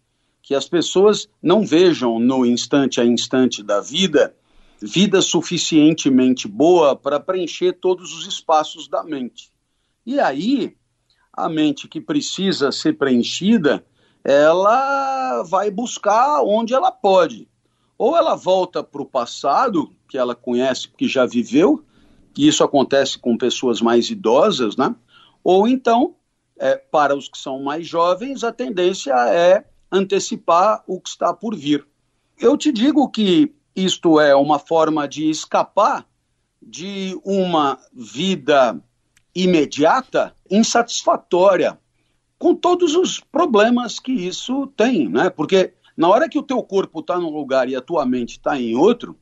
que 0.41 0.56
as 0.56 0.67
pessoas 0.67 1.28
não 1.43 1.65
vejam 1.65 2.17
no 2.17 2.45
instante 2.45 3.01
a 3.01 3.06
instante 3.06 3.62
da 3.62 3.82
vida 3.82 4.34
vida 4.82 5.21
suficientemente 5.21 6.47
boa 6.47 6.95
para 6.95 7.19
preencher 7.19 7.73
todos 7.73 8.13
os 8.13 8.28
espaços 8.28 8.88
da 8.88 9.04
mente. 9.04 9.51
E 10.06 10.19
aí, 10.19 10.75
a 11.34 11.49
mente 11.49 11.88
que 11.88 11.99
precisa 11.99 12.71
ser 12.71 12.93
preenchida, 12.93 13.86
ela 14.23 15.43
vai 15.43 15.71
buscar 15.71 16.41
onde 16.43 16.73
ela 16.73 16.91
pode. 16.91 17.47
Ou 17.97 18.15
ela 18.15 18.36
volta 18.36 18.84
para 18.84 19.01
o 19.01 19.05
passado, 19.05 19.91
que 20.08 20.17
ela 20.17 20.36
conhece 20.36 20.88
porque 20.88 21.08
já 21.08 21.25
viveu, 21.25 21.84
e 22.38 22.47
isso 22.47 22.63
acontece 22.63 23.17
com 23.17 23.38
pessoas 23.38 23.81
mais 23.81 24.10
idosas, 24.10 24.75
né? 24.75 24.93
Ou 25.43 25.67
então, 25.67 26.15
é, 26.60 26.75
para 26.75 27.15
os 27.15 27.29
que 27.29 27.38
são 27.38 27.62
mais 27.63 27.88
jovens, 27.88 28.43
a 28.43 28.51
tendência 28.51 29.13
é 29.29 29.65
antecipar 29.91 30.84
o 30.88 30.99
que 30.99 31.10
está 31.10 31.34
por 31.34 31.55
vir. 31.55 31.88
Eu 32.38 32.58
te 32.58 32.71
digo 32.71 33.10
que 33.10 33.53
isto 33.75 34.19
é 34.19 34.36
uma 34.36 34.60
forma 34.60 35.08
de 35.08 35.29
escapar 35.29 36.05
de 36.62 37.17
uma 37.23 37.79
vida 37.93 38.81
imediata 39.34 40.34
insatisfatória, 40.49 41.77
com 42.39 42.55
todos 42.55 42.95
os 42.95 43.19
problemas 43.19 43.99
que 43.99 44.12
isso 44.12 44.67
tem, 44.75 45.08
né? 45.08 45.29
Porque 45.29 45.73
na 45.95 46.10
hora 46.10 46.29
que 46.29 46.38
o 46.38 46.43
teu 46.43 46.62
corpo 46.62 46.99
está 46.99 47.17
num 47.17 47.29
lugar 47.29 47.69
e 47.69 47.75
a 47.75 47.81
tua 47.81 48.05
mente 48.05 48.31
está 48.31 48.60
em 48.60 48.75
outro, 48.75 49.15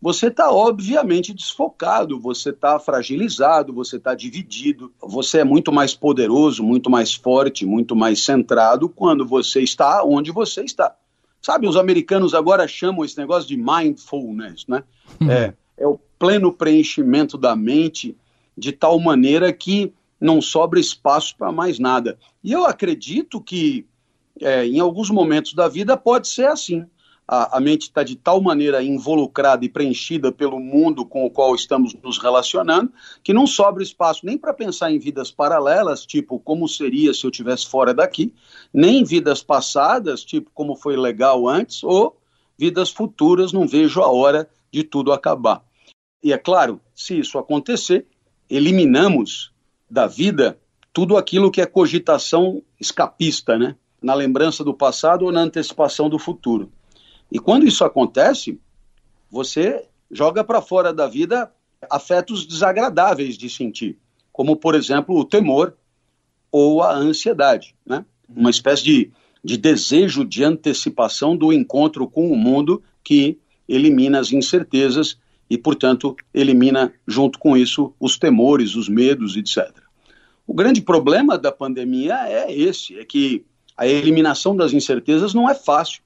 você 0.00 0.28
está 0.28 0.52
obviamente 0.52 1.34
desfocado, 1.34 2.20
você 2.20 2.50
está 2.50 2.78
fragilizado, 2.78 3.72
você 3.72 3.96
está 3.96 4.14
dividido, 4.14 4.92
você 5.00 5.38
é 5.38 5.44
muito 5.44 5.72
mais 5.72 5.94
poderoso, 5.94 6.62
muito 6.62 6.88
mais 6.88 7.14
forte, 7.14 7.66
muito 7.66 7.96
mais 7.96 8.24
centrado 8.24 8.88
quando 8.88 9.26
você 9.26 9.60
está 9.60 10.04
onde 10.04 10.30
você 10.30 10.62
está. 10.62 10.94
Sabe, 11.42 11.66
os 11.66 11.76
americanos 11.76 12.34
agora 12.34 12.68
chamam 12.68 13.04
esse 13.04 13.18
negócio 13.18 13.48
de 13.48 13.56
mindfulness, 13.56 14.66
né? 14.68 14.84
Hum. 15.20 15.30
É, 15.30 15.54
é 15.76 15.86
o 15.86 15.98
pleno 16.18 16.52
preenchimento 16.52 17.36
da 17.36 17.56
mente 17.56 18.16
de 18.56 18.72
tal 18.72 18.98
maneira 19.00 19.52
que 19.52 19.92
não 20.20 20.40
sobra 20.40 20.80
espaço 20.80 21.36
para 21.36 21.52
mais 21.52 21.78
nada. 21.78 22.18
E 22.42 22.52
eu 22.52 22.64
acredito 22.66 23.40
que 23.40 23.86
é, 24.40 24.66
em 24.66 24.80
alguns 24.80 25.10
momentos 25.10 25.54
da 25.54 25.68
vida 25.68 25.96
pode 25.96 26.28
ser 26.28 26.46
assim 26.46 26.86
a, 27.28 27.58
a 27.58 27.60
mente 27.60 27.82
está 27.82 28.02
de 28.02 28.16
tal 28.16 28.40
maneira 28.40 28.82
involucrada 28.82 29.62
e 29.62 29.68
preenchida 29.68 30.32
pelo 30.32 30.58
mundo 30.58 31.04
com 31.04 31.26
o 31.26 31.30
qual 31.30 31.54
estamos 31.54 31.92
nos 32.02 32.16
relacionando, 32.16 32.90
que 33.22 33.34
não 33.34 33.46
sobra 33.46 33.82
espaço 33.82 34.24
nem 34.24 34.38
para 34.38 34.54
pensar 34.54 34.90
em 34.90 34.98
vidas 34.98 35.30
paralelas, 35.30 36.06
tipo 36.06 36.40
como 36.40 36.66
seria 36.66 37.12
se 37.12 37.26
eu 37.26 37.30
estivesse 37.30 37.68
fora 37.68 37.92
daqui, 37.92 38.32
nem 38.72 39.00
em 39.00 39.04
vidas 39.04 39.42
passadas, 39.42 40.24
tipo 40.24 40.50
como 40.54 40.74
foi 40.74 40.96
legal 40.96 41.46
antes, 41.46 41.84
ou 41.84 42.18
vidas 42.56 42.90
futuras, 42.90 43.52
não 43.52 43.68
vejo 43.68 44.00
a 44.00 44.10
hora 44.10 44.48
de 44.72 44.82
tudo 44.82 45.12
acabar. 45.12 45.62
E 46.24 46.32
é 46.32 46.38
claro, 46.38 46.80
se 46.94 47.18
isso 47.18 47.38
acontecer, 47.38 48.06
eliminamos 48.48 49.52
da 49.88 50.06
vida 50.06 50.58
tudo 50.94 51.16
aquilo 51.16 51.50
que 51.50 51.60
é 51.60 51.66
cogitação 51.66 52.62
escapista, 52.80 53.58
né? 53.58 53.76
Na 54.00 54.14
lembrança 54.14 54.62
do 54.62 54.74
passado 54.74 55.24
ou 55.24 55.32
na 55.32 55.40
antecipação 55.40 56.08
do 56.08 56.18
futuro. 56.18 56.70
E 57.30 57.38
quando 57.38 57.66
isso 57.66 57.84
acontece, 57.84 58.58
você 59.30 59.86
joga 60.10 60.42
para 60.42 60.62
fora 60.62 60.92
da 60.92 61.06
vida 61.06 61.52
afetos 61.90 62.46
desagradáveis 62.46 63.36
de 63.36 63.48
sentir, 63.48 63.96
como, 64.32 64.56
por 64.56 64.74
exemplo, 64.74 65.16
o 65.16 65.24
temor 65.24 65.76
ou 66.50 66.82
a 66.82 66.94
ansiedade, 66.94 67.74
né? 67.84 68.04
uma 68.28 68.50
espécie 68.50 68.82
de, 68.82 69.10
de 69.44 69.56
desejo 69.56 70.24
de 70.24 70.42
antecipação 70.42 71.36
do 71.36 71.52
encontro 71.52 72.08
com 72.08 72.30
o 72.30 72.36
mundo 72.36 72.82
que 73.04 73.38
elimina 73.68 74.18
as 74.18 74.32
incertezas 74.32 75.18
e, 75.48 75.56
portanto, 75.56 76.16
elimina 76.32 76.92
junto 77.06 77.38
com 77.38 77.56
isso 77.56 77.92
os 78.00 78.18
temores, 78.18 78.74
os 78.74 78.88
medos, 78.88 79.36
etc. 79.36 79.70
O 80.46 80.54
grande 80.54 80.80
problema 80.80 81.36
da 81.38 81.52
pandemia 81.52 82.26
é 82.26 82.52
esse, 82.52 82.98
é 82.98 83.04
que 83.04 83.44
a 83.78 83.86
eliminação 83.86 84.56
das 84.56 84.72
incertezas 84.72 85.32
não 85.32 85.48
é 85.48 85.54
fácil. 85.54 86.02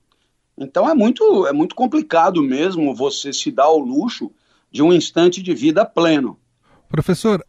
Então 0.59 0.89
é 0.89 0.95
muito, 0.95 1.47
é 1.47 1.53
muito 1.53 1.75
complicado 1.75 2.43
mesmo 2.43 2.95
você 2.95 3.33
se 3.33 3.51
dar 3.51 3.65
ao 3.65 3.79
luxo 3.79 4.31
de 4.71 4.83
um 4.83 4.93
instante 4.93 5.43
de 5.43 5.55
vida 5.55 5.85
pleno. 5.87 6.39
Professor, 6.87 7.43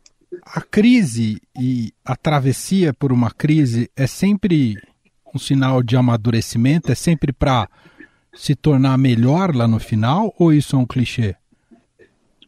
a 0.45 0.61
crise 0.61 1.41
e 1.59 1.91
a 2.05 2.15
travessia 2.15 2.93
por 2.93 3.11
uma 3.11 3.29
crise 3.29 3.91
é 3.97 4.07
sempre 4.07 4.77
um 5.35 5.37
sinal 5.37 5.83
de 5.83 5.97
amadurecimento? 5.97 6.89
É 6.89 6.95
sempre 6.95 7.33
para 7.33 7.67
se 8.33 8.55
tornar 8.55 8.97
melhor 8.97 9.53
lá 9.53 9.67
no 9.67 9.79
final 9.79 10.33
ou 10.39 10.53
isso 10.53 10.77
é 10.77 10.79
um 10.79 10.85
clichê? 10.85 11.35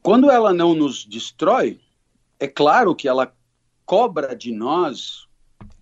Quando 0.02 0.32
ela 0.32 0.54
não 0.54 0.74
nos 0.74 1.04
destrói, 1.04 1.80
é 2.40 2.48
claro 2.48 2.96
que 2.96 3.08
ela 3.08 3.34
cobra 3.86 4.34
de 4.34 4.52
nós 4.52 5.25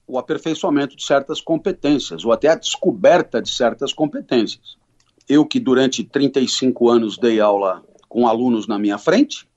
o 0.07 0.17
aperfeiçoamento 0.17 0.95
de 0.95 1.05
certas 1.05 1.39
competências, 1.39 2.25
ou 2.25 2.31
até 2.31 2.49
a 2.49 2.55
descoberta 2.55 3.41
de 3.41 3.49
certas 3.49 3.93
competências. 3.93 4.77
Eu, 5.27 5.45
que 5.45 5.59
durante 5.59 6.03
35 6.03 6.89
anos 6.89 7.17
dei 7.17 7.39
aula 7.39 7.83
com 8.09 8.27
alunos 8.27 8.67
na 8.67 8.77
minha 8.77 8.97
frente, 8.97 9.47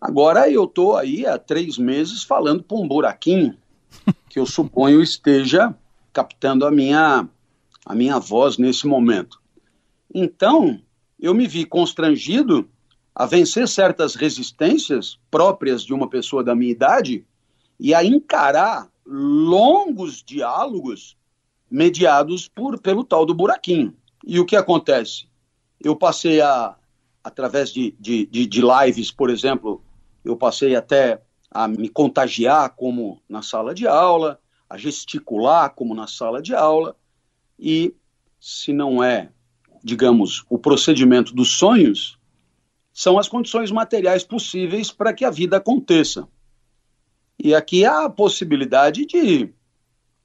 agora 0.00 0.48
eu 0.48 0.64
estou 0.64 0.96
aí 0.96 1.26
há 1.26 1.36
três 1.36 1.76
meses 1.76 2.22
falando 2.22 2.62
para 2.62 2.76
um 2.76 2.86
buraquinho 2.86 3.56
que 4.30 4.38
eu 4.38 4.46
suponho 4.46 5.02
esteja 5.02 5.74
captando 6.12 6.64
a 6.64 6.70
minha, 6.70 7.28
a 7.84 7.94
minha 7.94 8.18
voz 8.18 8.56
nesse 8.56 8.86
momento. 8.86 9.40
Então, 10.14 10.80
eu 11.18 11.34
me 11.34 11.46
vi 11.46 11.64
constrangido 11.64 12.68
a 13.14 13.26
vencer 13.26 13.66
certas 13.66 14.14
resistências 14.14 15.18
próprias 15.30 15.82
de 15.82 15.92
uma 15.92 16.08
pessoa 16.08 16.44
da 16.44 16.54
minha 16.54 16.70
idade 16.70 17.24
e 17.78 17.94
a 17.94 18.04
encarar 18.04 18.88
longos 19.06 20.22
diálogos 20.22 21.16
mediados 21.70 22.48
por, 22.48 22.78
pelo 22.80 23.04
tal 23.04 23.24
do 23.24 23.34
buraquinho. 23.34 23.94
E 24.26 24.40
o 24.40 24.46
que 24.46 24.56
acontece? 24.56 25.26
Eu 25.80 25.94
passei 25.94 26.40
a, 26.40 26.76
através 27.22 27.70
de, 27.72 27.94
de, 27.98 28.26
de, 28.26 28.46
de 28.46 28.60
lives, 28.60 29.10
por 29.10 29.30
exemplo, 29.30 29.82
eu 30.24 30.36
passei 30.36 30.74
até 30.74 31.22
a 31.50 31.68
me 31.68 31.88
contagiar 31.88 32.70
como 32.70 33.20
na 33.28 33.42
sala 33.42 33.74
de 33.74 33.86
aula, 33.86 34.40
a 34.68 34.76
gesticular 34.76 35.70
como 35.74 35.94
na 35.94 36.06
sala 36.06 36.42
de 36.42 36.54
aula, 36.54 36.96
e 37.58 37.94
se 38.40 38.72
não 38.72 39.02
é, 39.02 39.30
digamos, 39.82 40.44
o 40.50 40.58
procedimento 40.58 41.34
dos 41.34 41.56
sonhos, 41.56 42.18
são 42.92 43.18
as 43.18 43.28
condições 43.28 43.70
materiais 43.70 44.24
possíveis 44.24 44.90
para 44.90 45.12
que 45.12 45.24
a 45.24 45.30
vida 45.30 45.58
aconteça. 45.58 46.26
E 47.38 47.54
aqui 47.54 47.84
há 47.84 48.04
a 48.04 48.10
possibilidade 48.10 49.04
de, 49.04 49.52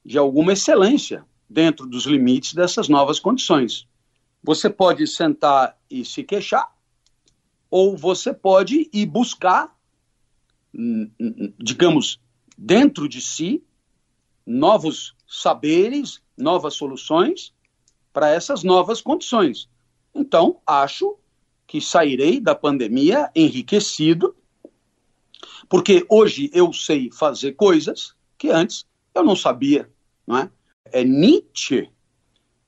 de 0.06 0.18
alguma 0.18 0.54
excelência 0.54 1.26
dentro 1.50 1.86
dos 1.86 2.06
limites 2.06 2.54
dessas 2.54 2.88
novas 2.88 3.20
condições. 3.20 3.88
Você 4.44 4.70
pode 4.70 5.06
sentar 5.06 5.78
e 5.90 6.06
se 6.06 6.24
queixar, 6.24 6.74
ou 7.70 7.96
você 7.96 8.34
pode 8.34 8.90
ir 8.92 9.06
buscar, 9.06 9.76
hum, 10.74 11.12
hum, 11.20 11.36
hum, 11.38 11.54
digamos, 11.60 12.20
dentro 12.58 13.08
de 13.08 13.22
si, 13.22 13.64
novos 14.46 15.16
saberes, 15.28 16.22
novas 16.38 16.74
soluções 16.74 17.54
para 18.12 18.30
essas 18.30 18.64
novas 18.64 19.02
condições. 19.02 19.70
Então, 20.14 20.60
acho 20.66 21.18
que 21.66 21.80
sairei 21.80 22.40
da 22.40 22.54
pandemia 22.54 23.32
enriquecido, 23.36 24.36
porque 25.72 26.06
hoje 26.10 26.52
eu 26.54 26.74
sei 26.74 27.10
fazer 27.10 27.54
coisas 27.54 28.14
que 28.38 28.50
antes 28.50 28.86
eu 29.16 29.24
não 29.24 29.38
sabia, 29.38 29.90
não 30.28 30.38
é? 30.38 30.50
É 30.84 31.02
Nietzsche 31.02 31.90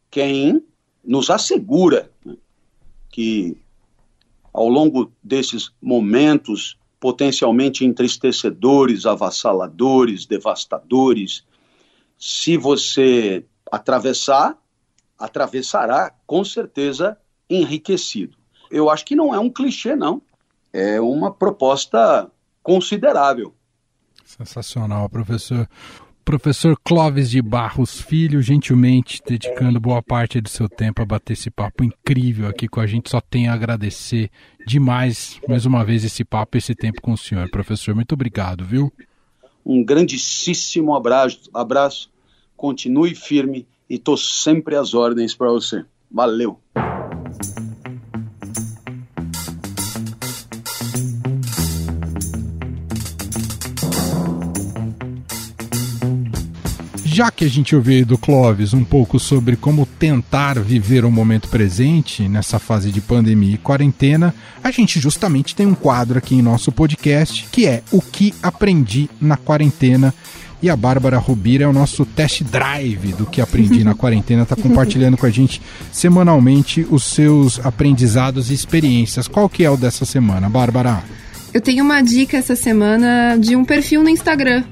quem 0.10 0.64
nos 1.04 1.30
assegura 1.30 2.10
né, 2.26 2.38
que 3.10 3.58
ao 4.54 4.70
longo 4.70 5.12
desses 5.22 5.70
momentos 5.82 6.78
potencialmente 6.98 7.84
entristecedores, 7.84 9.06
avassaladores, 9.06 10.26
devastadores, 10.26 11.44
se 12.18 12.56
você 12.56 13.44
atravessar, 13.70 14.58
atravessará 15.20 16.16
com 16.26 16.46
certeza 16.46 17.18
enriquecido. 17.50 18.38
Eu 18.72 18.90
acho 18.90 19.04
que 19.04 19.14
não 19.14 19.36
é 19.36 19.40
um 19.40 19.50
clichê, 19.50 19.94
não. 19.94 20.22
É 20.72 21.02
uma 21.02 21.34
proposta 21.34 22.32
considerável. 22.64 23.54
Sensacional, 24.26 25.10
professor. 25.10 25.68
Professor 26.26 26.78
Clóvis 26.82 27.30
de 27.30 27.42
Barros 27.42 28.00
Filho, 28.00 28.42
gentilmente 28.42 29.22
dedicando 29.28 29.78
boa 29.78 30.02
parte 30.02 30.40
do 30.40 30.48
seu 30.48 30.70
tempo 30.70 31.02
a 31.02 31.06
bater 31.06 31.34
esse 31.34 31.52
papo 31.52 31.84
incrível 31.84 32.48
aqui 32.48 32.66
com 32.66 32.80
a 32.80 32.88
gente. 32.88 33.10
Só 33.10 33.20
tenho 33.20 33.52
a 33.52 33.54
agradecer 33.54 34.32
demais, 34.66 35.42
mais 35.50 35.66
uma 35.66 35.84
vez, 35.84 36.06
esse 36.06 36.24
papo, 36.24 36.58
esse 36.58 36.74
tempo 36.74 37.02
com 37.02 37.12
o 37.12 37.18
senhor. 37.18 37.50
Professor, 37.52 37.94
muito 37.94 38.14
obrigado, 38.14 38.64
viu? 38.64 38.92
Um 39.66 39.84
grandíssimo 39.84 40.96
abraço, 40.96 41.50
abraço. 41.54 42.10
continue 42.56 43.14
firme 43.14 43.68
e 43.90 43.96
estou 43.96 44.16
sempre 44.16 44.78
às 44.78 44.94
ordens 44.94 45.36
para 45.36 45.52
você. 45.52 45.84
Valeu! 46.10 46.63
Já 57.24 57.32
que 57.32 57.46
a 57.46 57.50
gente 57.50 57.74
ouviu 57.74 58.06
do 58.06 58.18
Clóvis 58.18 58.74
um 58.74 58.84
pouco 58.84 59.18
sobre 59.18 59.56
como 59.56 59.86
tentar 59.86 60.60
viver 60.60 61.06
o 61.06 61.12
momento 61.12 61.48
presente 61.48 62.28
nessa 62.28 62.60
fase 62.60 62.92
de 62.92 63.00
pandemia 63.00 63.56
e 63.56 63.58
quarentena, 63.58 64.36
a 64.62 64.70
gente 64.72 65.00
justamente 65.00 65.56
tem 65.56 65.66
um 65.66 65.74
quadro 65.74 66.18
aqui 66.18 66.36
em 66.36 66.42
nosso 66.42 66.70
podcast 66.70 67.48
que 67.50 67.66
é 67.66 67.82
O 67.92 68.02
que 68.02 68.34
aprendi 68.44 69.10
na 69.22 69.38
quarentena. 69.38 70.14
E 70.62 70.70
a 70.70 70.76
Bárbara 70.76 71.18
Rubira 71.18 71.64
é 71.64 71.68
o 71.68 71.74
nosso 71.74 72.06
test 72.06 72.44
drive 72.44 73.14
do 73.14 73.26
que 73.26 73.40
aprendi 73.40 73.84
na 73.86 73.94
quarentena, 73.94 74.44
está 74.44 74.56
compartilhando 74.56 75.18
com 75.18 75.26
a 75.26 75.30
gente 75.30 75.62
semanalmente 75.94 76.86
os 76.90 77.06
seus 77.06 77.58
aprendizados 77.66 78.52
e 78.52 78.54
experiências. 78.54 79.30
Qual 79.30 79.48
que 79.48 79.64
é 79.64 79.70
o 79.70 79.78
dessa 79.78 80.04
semana, 80.06 80.50
Bárbara? 80.50 81.04
Eu 81.54 81.62
tenho 81.62 81.86
uma 81.86 82.02
dica 82.02 82.38
essa 82.38 82.56
semana 82.56 83.38
de 83.38 83.56
um 83.56 83.64
perfil 83.64 84.04
no 84.04 84.10
Instagram 84.10 84.64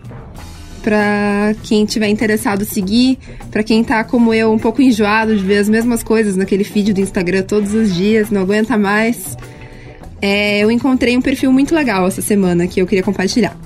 para 0.81 1.55
quem 1.63 1.85
tiver 1.85 2.07
interessado 2.09 2.65
seguir, 2.65 3.17
para 3.49 3.63
quem 3.63 3.83
tá 3.83 4.03
como 4.03 4.33
eu 4.33 4.51
um 4.51 4.59
pouco 4.59 4.81
enjoado 4.81 5.35
de 5.35 5.43
ver 5.43 5.59
as 5.59 5.69
mesmas 5.69 6.03
coisas 6.03 6.35
naquele 6.35 6.63
feed 6.63 6.93
do 6.93 7.01
Instagram 7.01 7.43
todos 7.43 7.73
os 7.73 7.93
dias, 7.93 8.29
não 8.29 8.41
aguenta 8.41 8.77
mais. 8.77 9.37
É, 10.21 10.59
eu 10.59 10.69
encontrei 10.69 11.17
um 11.17 11.21
perfil 11.21 11.51
muito 11.51 11.73
legal 11.73 12.07
essa 12.07 12.21
semana 12.21 12.67
que 12.67 12.81
eu 12.81 12.85
queria 12.85 13.03
compartilhar. 13.03 13.57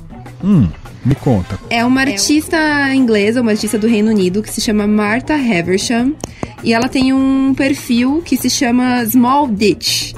Hum, 0.43 0.67
me 1.03 1.15
conta. 1.15 1.59
É 1.69 1.83
uma 1.83 2.01
artista 2.01 2.57
inglesa, 2.93 3.41
uma 3.41 3.51
artista 3.51 3.77
do 3.77 3.87
Reino 3.87 4.09
Unido 4.09 4.41
que 4.41 4.51
se 4.51 4.61
chama 4.61 4.87
Martha 4.87 5.35
Haversham 5.35 6.13
e 6.63 6.73
ela 6.73 6.87
tem 6.87 7.13
um 7.13 7.53
perfil 7.53 8.21
que 8.23 8.37
se 8.37 8.49
chama 8.49 9.05
Small 9.05 9.47
Ditch. 9.47 10.13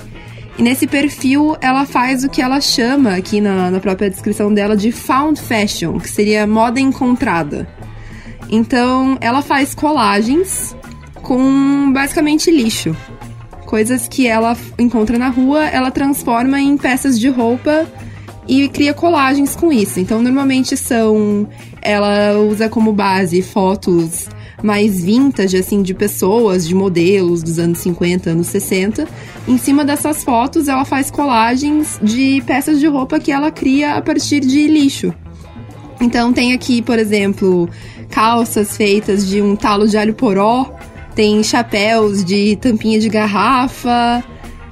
E 0.58 0.64
nesse 0.64 0.88
perfil 0.88 1.56
ela 1.62 1.86
faz 1.86 2.24
o 2.24 2.30
que 2.30 2.42
ela 2.42 2.60
chama 2.60 3.16
aqui 3.16 3.40
na, 3.40 3.70
na 3.70 3.80
própria 3.80 4.10
descrição 4.10 4.52
dela 4.52 4.76
de 4.76 4.92
found 4.92 5.40
fashion, 5.40 6.00
que 6.00 6.10
seria 6.10 6.48
moda 6.48 6.80
encontrada. 6.80 7.68
Então 8.50 9.18
ela 9.22 9.42
faz 9.42 9.76
colagens 9.76 10.76
com 11.22 11.92
basicamente 11.94 12.50
lixo. 12.50 12.96
Coisas 13.66 14.08
que 14.08 14.26
ela 14.26 14.58
encontra 14.80 15.18
na 15.18 15.28
rua, 15.28 15.66
ela 15.66 15.92
transforma 15.92 16.60
em 16.60 16.78
peças 16.78 17.20
de 17.20 17.28
roupa 17.30 17.86
e 18.48 18.68
cria 18.70 18.94
colagens 18.94 19.56
com 19.56 19.72
isso. 19.72 20.00
Então 20.00 20.22
normalmente 20.22 20.76
são. 20.76 21.48
Ela 21.82 22.38
usa 22.40 22.70
como 22.70 22.94
base 22.94 23.42
fotos 23.42 24.30
mais 24.64 25.04
vintage, 25.04 25.58
assim, 25.58 25.82
de 25.82 25.94
pessoas, 25.94 26.68
de 26.68 26.74
modelos 26.74 27.44
dos 27.44 27.60
anos 27.60 27.80
50, 27.80 28.32
anos 28.32 28.48
60. 28.48 29.08
Em 29.48 29.58
cima 29.58 29.86
dessas 29.86 30.24
fotos, 30.24 30.68
ela 30.68 30.84
faz 30.84 31.12
colagens 31.12 32.00
de 32.02 32.42
peças 32.46 32.80
de 32.80 32.88
roupa 32.88 33.20
que 33.20 33.32
ela 33.32 33.52
cria 33.52 33.96
a 33.96 34.02
partir 34.02 34.40
de 34.40 34.68
lixo. 34.68 35.14
Então 36.00 36.32
tem 36.32 36.54
aqui, 36.54 36.82
por 36.82 37.00
exemplo, 37.00 37.70
calças 38.10 38.78
feitas 38.78 39.28
de 39.28 39.42
um 39.42 39.56
talo 39.56 39.88
de 39.88 39.98
alho 39.98 40.14
poró, 40.14 40.72
tem 41.16 41.42
chapéus 41.44 42.24
de 42.24 42.56
tampinha 42.58 43.00
de 43.00 43.10
garrafa, 43.10 44.24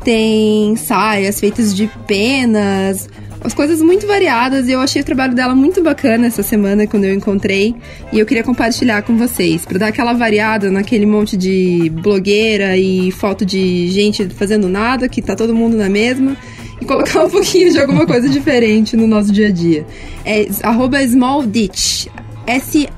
tem 0.04 0.76
saias 0.76 1.40
feitas 1.40 1.76
de 1.76 1.88
penas, 2.06 3.10
as 3.46 3.54
coisas 3.54 3.80
muito 3.82 4.08
variadas 4.08 4.68
e 4.68 4.72
eu 4.72 4.82
achei 4.82 5.02
o 5.02 5.06
trabalho 5.06 5.36
dela 5.36 5.54
muito 5.54 5.84
bacana 5.84 6.26
essa 6.26 6.42
semana 6.42 6.88
quando 6.88 7.04
eu 7.04 7.14
encontrei 7.14 7.76
e 8.12 8.18
eu 8.18 8.26
queria 8.26 8.44
compartilhar 8.44 9.04
com 9.04 9.16
vocês 9.18 9.64
para 9.66 9.78
dar 9.78 9.88
aquela 9.88 10.14
variada 10.14 10.72
naquele 10.72 11.06
monte 11.06 11.38
de 11.38 11.92
blogueira 11.92 12.76
e 12.76 13.12
foto 13.12 13.46
de 13.46 13.88
gente 13.90 14.28
fazendo 14.30 14.68
nada, 14.68 15.08
que 15.08 15.22
tá 15.22 15.36
todo 15.36 15.54
mundo 15.54 15.78
na 15.78 15.88
mesma 15.88 16.36
e 16.82 16.86
colocar 16.86 17.24
um 17.24 17.30
pouquinho 17.30 17.72
de 17.72 17.80
alguma 17.80 18.08
coisa 18.08 18.28
diferente 18.28 18.98
no 18.98 19.06
nosso 19.06 19.32
dia 19.32 19.50
a 19.50 19.52
dia. 19.52 19.86
É 20.26 20.42
SmallDitch. 20.42 22.08
S-M-A-L-L-D-I-T-C-H. 22.48 22.96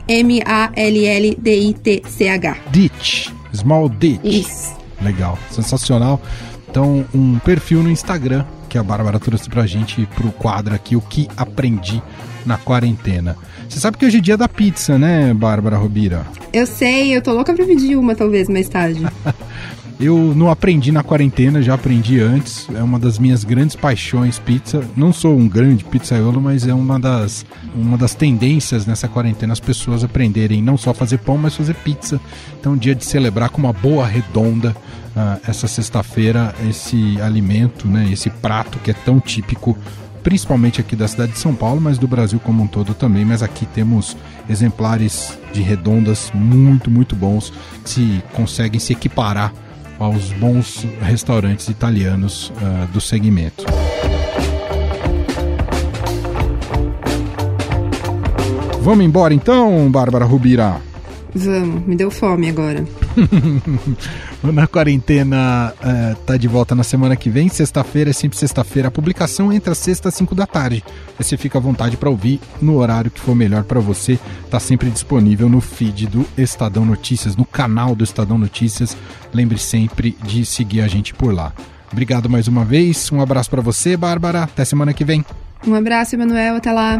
Ditch. 2.69 3.29
Small 3.53 3.87
Ditch. 3.87 4.19
Isso. 4.23 4.75
Legal. 5.01 5.39
Sensacional. 5.49 6.21
Então, 6.69 7.05
um 7.13 7.39
perfil 7.39 7.81
no 7.81 7.89
Instagram 7.89 8.43
que 8.67 8.77
a 8.77 8.83
Bárbara 8.83 9.19
trouxe 9.19 9.49
pra 9.49 9.65
gente 9.65 10.07
pro 10.15 10.31
quadro 10.31 10.75
aqui, 10.75 10.95
o 10.95 11.01
que 11.01 11.27
aprendi 11.35 12.01
na 12.45 12.57
quarentena. 12.57 13.35
Você 13.67 13.79
sabe 13.79 13.97
que 13.97 14.05
hoje 14.05 14.17
é 14.17 14.21
dia 14.21 14.37
da 14.37 14.47
pizza, 14.47 14.97
né, 14.97 15.33
Bárbara 15.33 15.77
Robira? 15.77 16.25
Eu 16.53 16.65
sei, 16.65 17.15
eu 17.15 17.21
tô 17.21 17.33
louca 17.33 17.53
pra 17.53 17.65
pedir 17.65 17.97
uma 17.97 18.15
talvez 18.15 18.47
mais 18.47 18.69
tarde. 18.69 19.05
eu 19.99 20.33
não 20.35 20.49
aprendi 20.49 20.91
na 20.91 21.03
quarentena, 21.03 21.61
já 21.61 21.73
aprendi 21.73 22.21
antes. 22.21 22.67
É 22.73 22.81
uma 22.81 22.97
das 22.97 23.19
minhas 23.19 23.43
grandes 23.43 23.75
paixões 23.75 24.39
pizza. 24.39 24.81
Não 24.95 25.11
sou 25.11 25.37
um 25.37 25.47
grande 25.47 25.83
pizzaiolo, 25.83 26.39
mas 26.39 26.65
é 26.67 26.73
uma 26.73 26.99
das, 26.99 27.45
uma 27.75 27.97
das 27.97 28.15
tendências 28.15 28.85
nessa 28.85 29.07
quarentena 29.07 29.53
as 29.53 29.59
pessoas 29.59 30.03
aprenderem 30.03 30.61
não 30.61 30.77
só 30.77 30.93
fazer 30.93 31.17
pão, 31.17 31.37
mas 31.37 31.55
fazer 31.55 31.75
pizza. 31.75 32.19
Então, 32.59 32.77
dia 32.77 32.95
de 32.95 33.03
celebrar 33.03 33.49
com 33.49 33.59
uma 33.59 33.73
boa 33.73 34.05
redonda 34.05 34.75
uh, 35.17 35.41
essa 35.47 35.67
sexta-feira 35.67 36.53
esse 36.69 37.19
alimento, 37.19 37.87
né, 37.87 38.07
esse 38.11 38.29
prato 38.29 38.77
que 38.79 38.91
é 38.91 38.93
tão 38.93 39.19
típico, 39.19 39.75
principalmente 40.21 40.79
aqui 40.79 40.95
da 40.95 41.07
cidade 41.07 41.31
de 41.31 41.39
São 41.39 41.55
Paulo, 41.55 41.81
mas 41.81 41.97
do 41.97 42.07
Brasil 42.07 42.39
como 42.39 42.63
um 42.63 42.67
todo 42.67 42.93
também. 42.93 43.25
Mas 43.25 43.41
aqui 43.41 43.65
temos 43.65 44.15
exemplares 44.47 45.37
de 45.51 45.61
redondas 45.61 46.31
muito, 46.33 46.91
muito 46.91 47.15
bons 47.15 47.51
que 47.83 47.89
se 47.89 48.23
conseguem 48.33 48.79
se 48.79 48.93
equiparar 48.93 49.51
aos 49.97 50.31
bons 50.33 50.85
restaurantes 51.01 51.67
italianos 51.69 52.51
uh, 52.51 52.87
do 52.93 53.01
segmento. 53.01 53.65
Vamos 58.81 59.03
embora 59.03 59.33
então, 59.33 59.91
Bárbara 59.91 60.23
Rubira? 60.23 60.79
Vamos, 61.35 61.85
me 61.85 61.95
deu 61.95 62.09
fome 62.09 62.47
agora. 62.47 62.85
na 64.43 64.67
quarentena 64.67 65.73
é, 65.81 66.15
tá 66.25 66.37
de 66.37 66.47
volta 66.47 66.75
na 66.75 66.83
semana 66.83 67.15
que 67.15 67.29
vem. 67.29 67.49
Sexta-feira 67.49 68.09
é 68.09 68.13
sempre 68.13 68.37
sexta-feira. 68.37 68.87
A 68.87 68.91
publicação 68.91 69.51
entra 69.51 69.73
sexta 69.73 70.09
às 70.09 70.15
5 70.15 70.35
da 70.35 70.45
tarde. 70.45 70.83
Aí 71.17 71.23
você 71.23 71.37
fica 71.37 71.57
à 71.57 71.61
vontade 71.61 71.97
para 71.97 72.09
ouvir 72.09 72.39
no 72.61 72.77
horário 72.77 73.11
que 73.11 73.19
for 73.19 73.35
melhor 73.35 73.63
para 73.63 73.79
você. 73.79 74.19
Tá 74.49 74.59
sempre 74.59 74.89
disponível 74.89 75.49
no 75.49 75.59
feed 75.59 76.07
do 76.07 76.25
Estadão 76.37 76.85
Notícias, 76.85 77.35
no 77.35 77.45
canal 77.45 77.95
do 77.95 78.03
Estadão 78.03 78.37
Notícias. 78.37 78.95
Lembre 79.33 79.57
sempre 79.57 80.15
de 80.23 80.45
seguir 80.45 80.81
a 80.81 80.87
gente 80.87 81.13
por 81.13 81.33
lá. 81.33 81.51
Obrigado 81.91 82.29
mais 82.29 82.47
uma 82.47 82.63
vez. 82.63 83.11
Um 83.11 83.21
abraço 83.21 83.49
para 83.49 83.61
você, 83.61 83.97
Bárbara. 83.97 84.43
Até 84.43 84.65
semana 84.65 84.93
que 84.93 85.05
vem. 85.05 85.25
Um 85.65 85.73
abraço, 85.73 86.15
Emanuel. 86.15 86.55
Até 86.55 86.71
lá. 86.71 86.99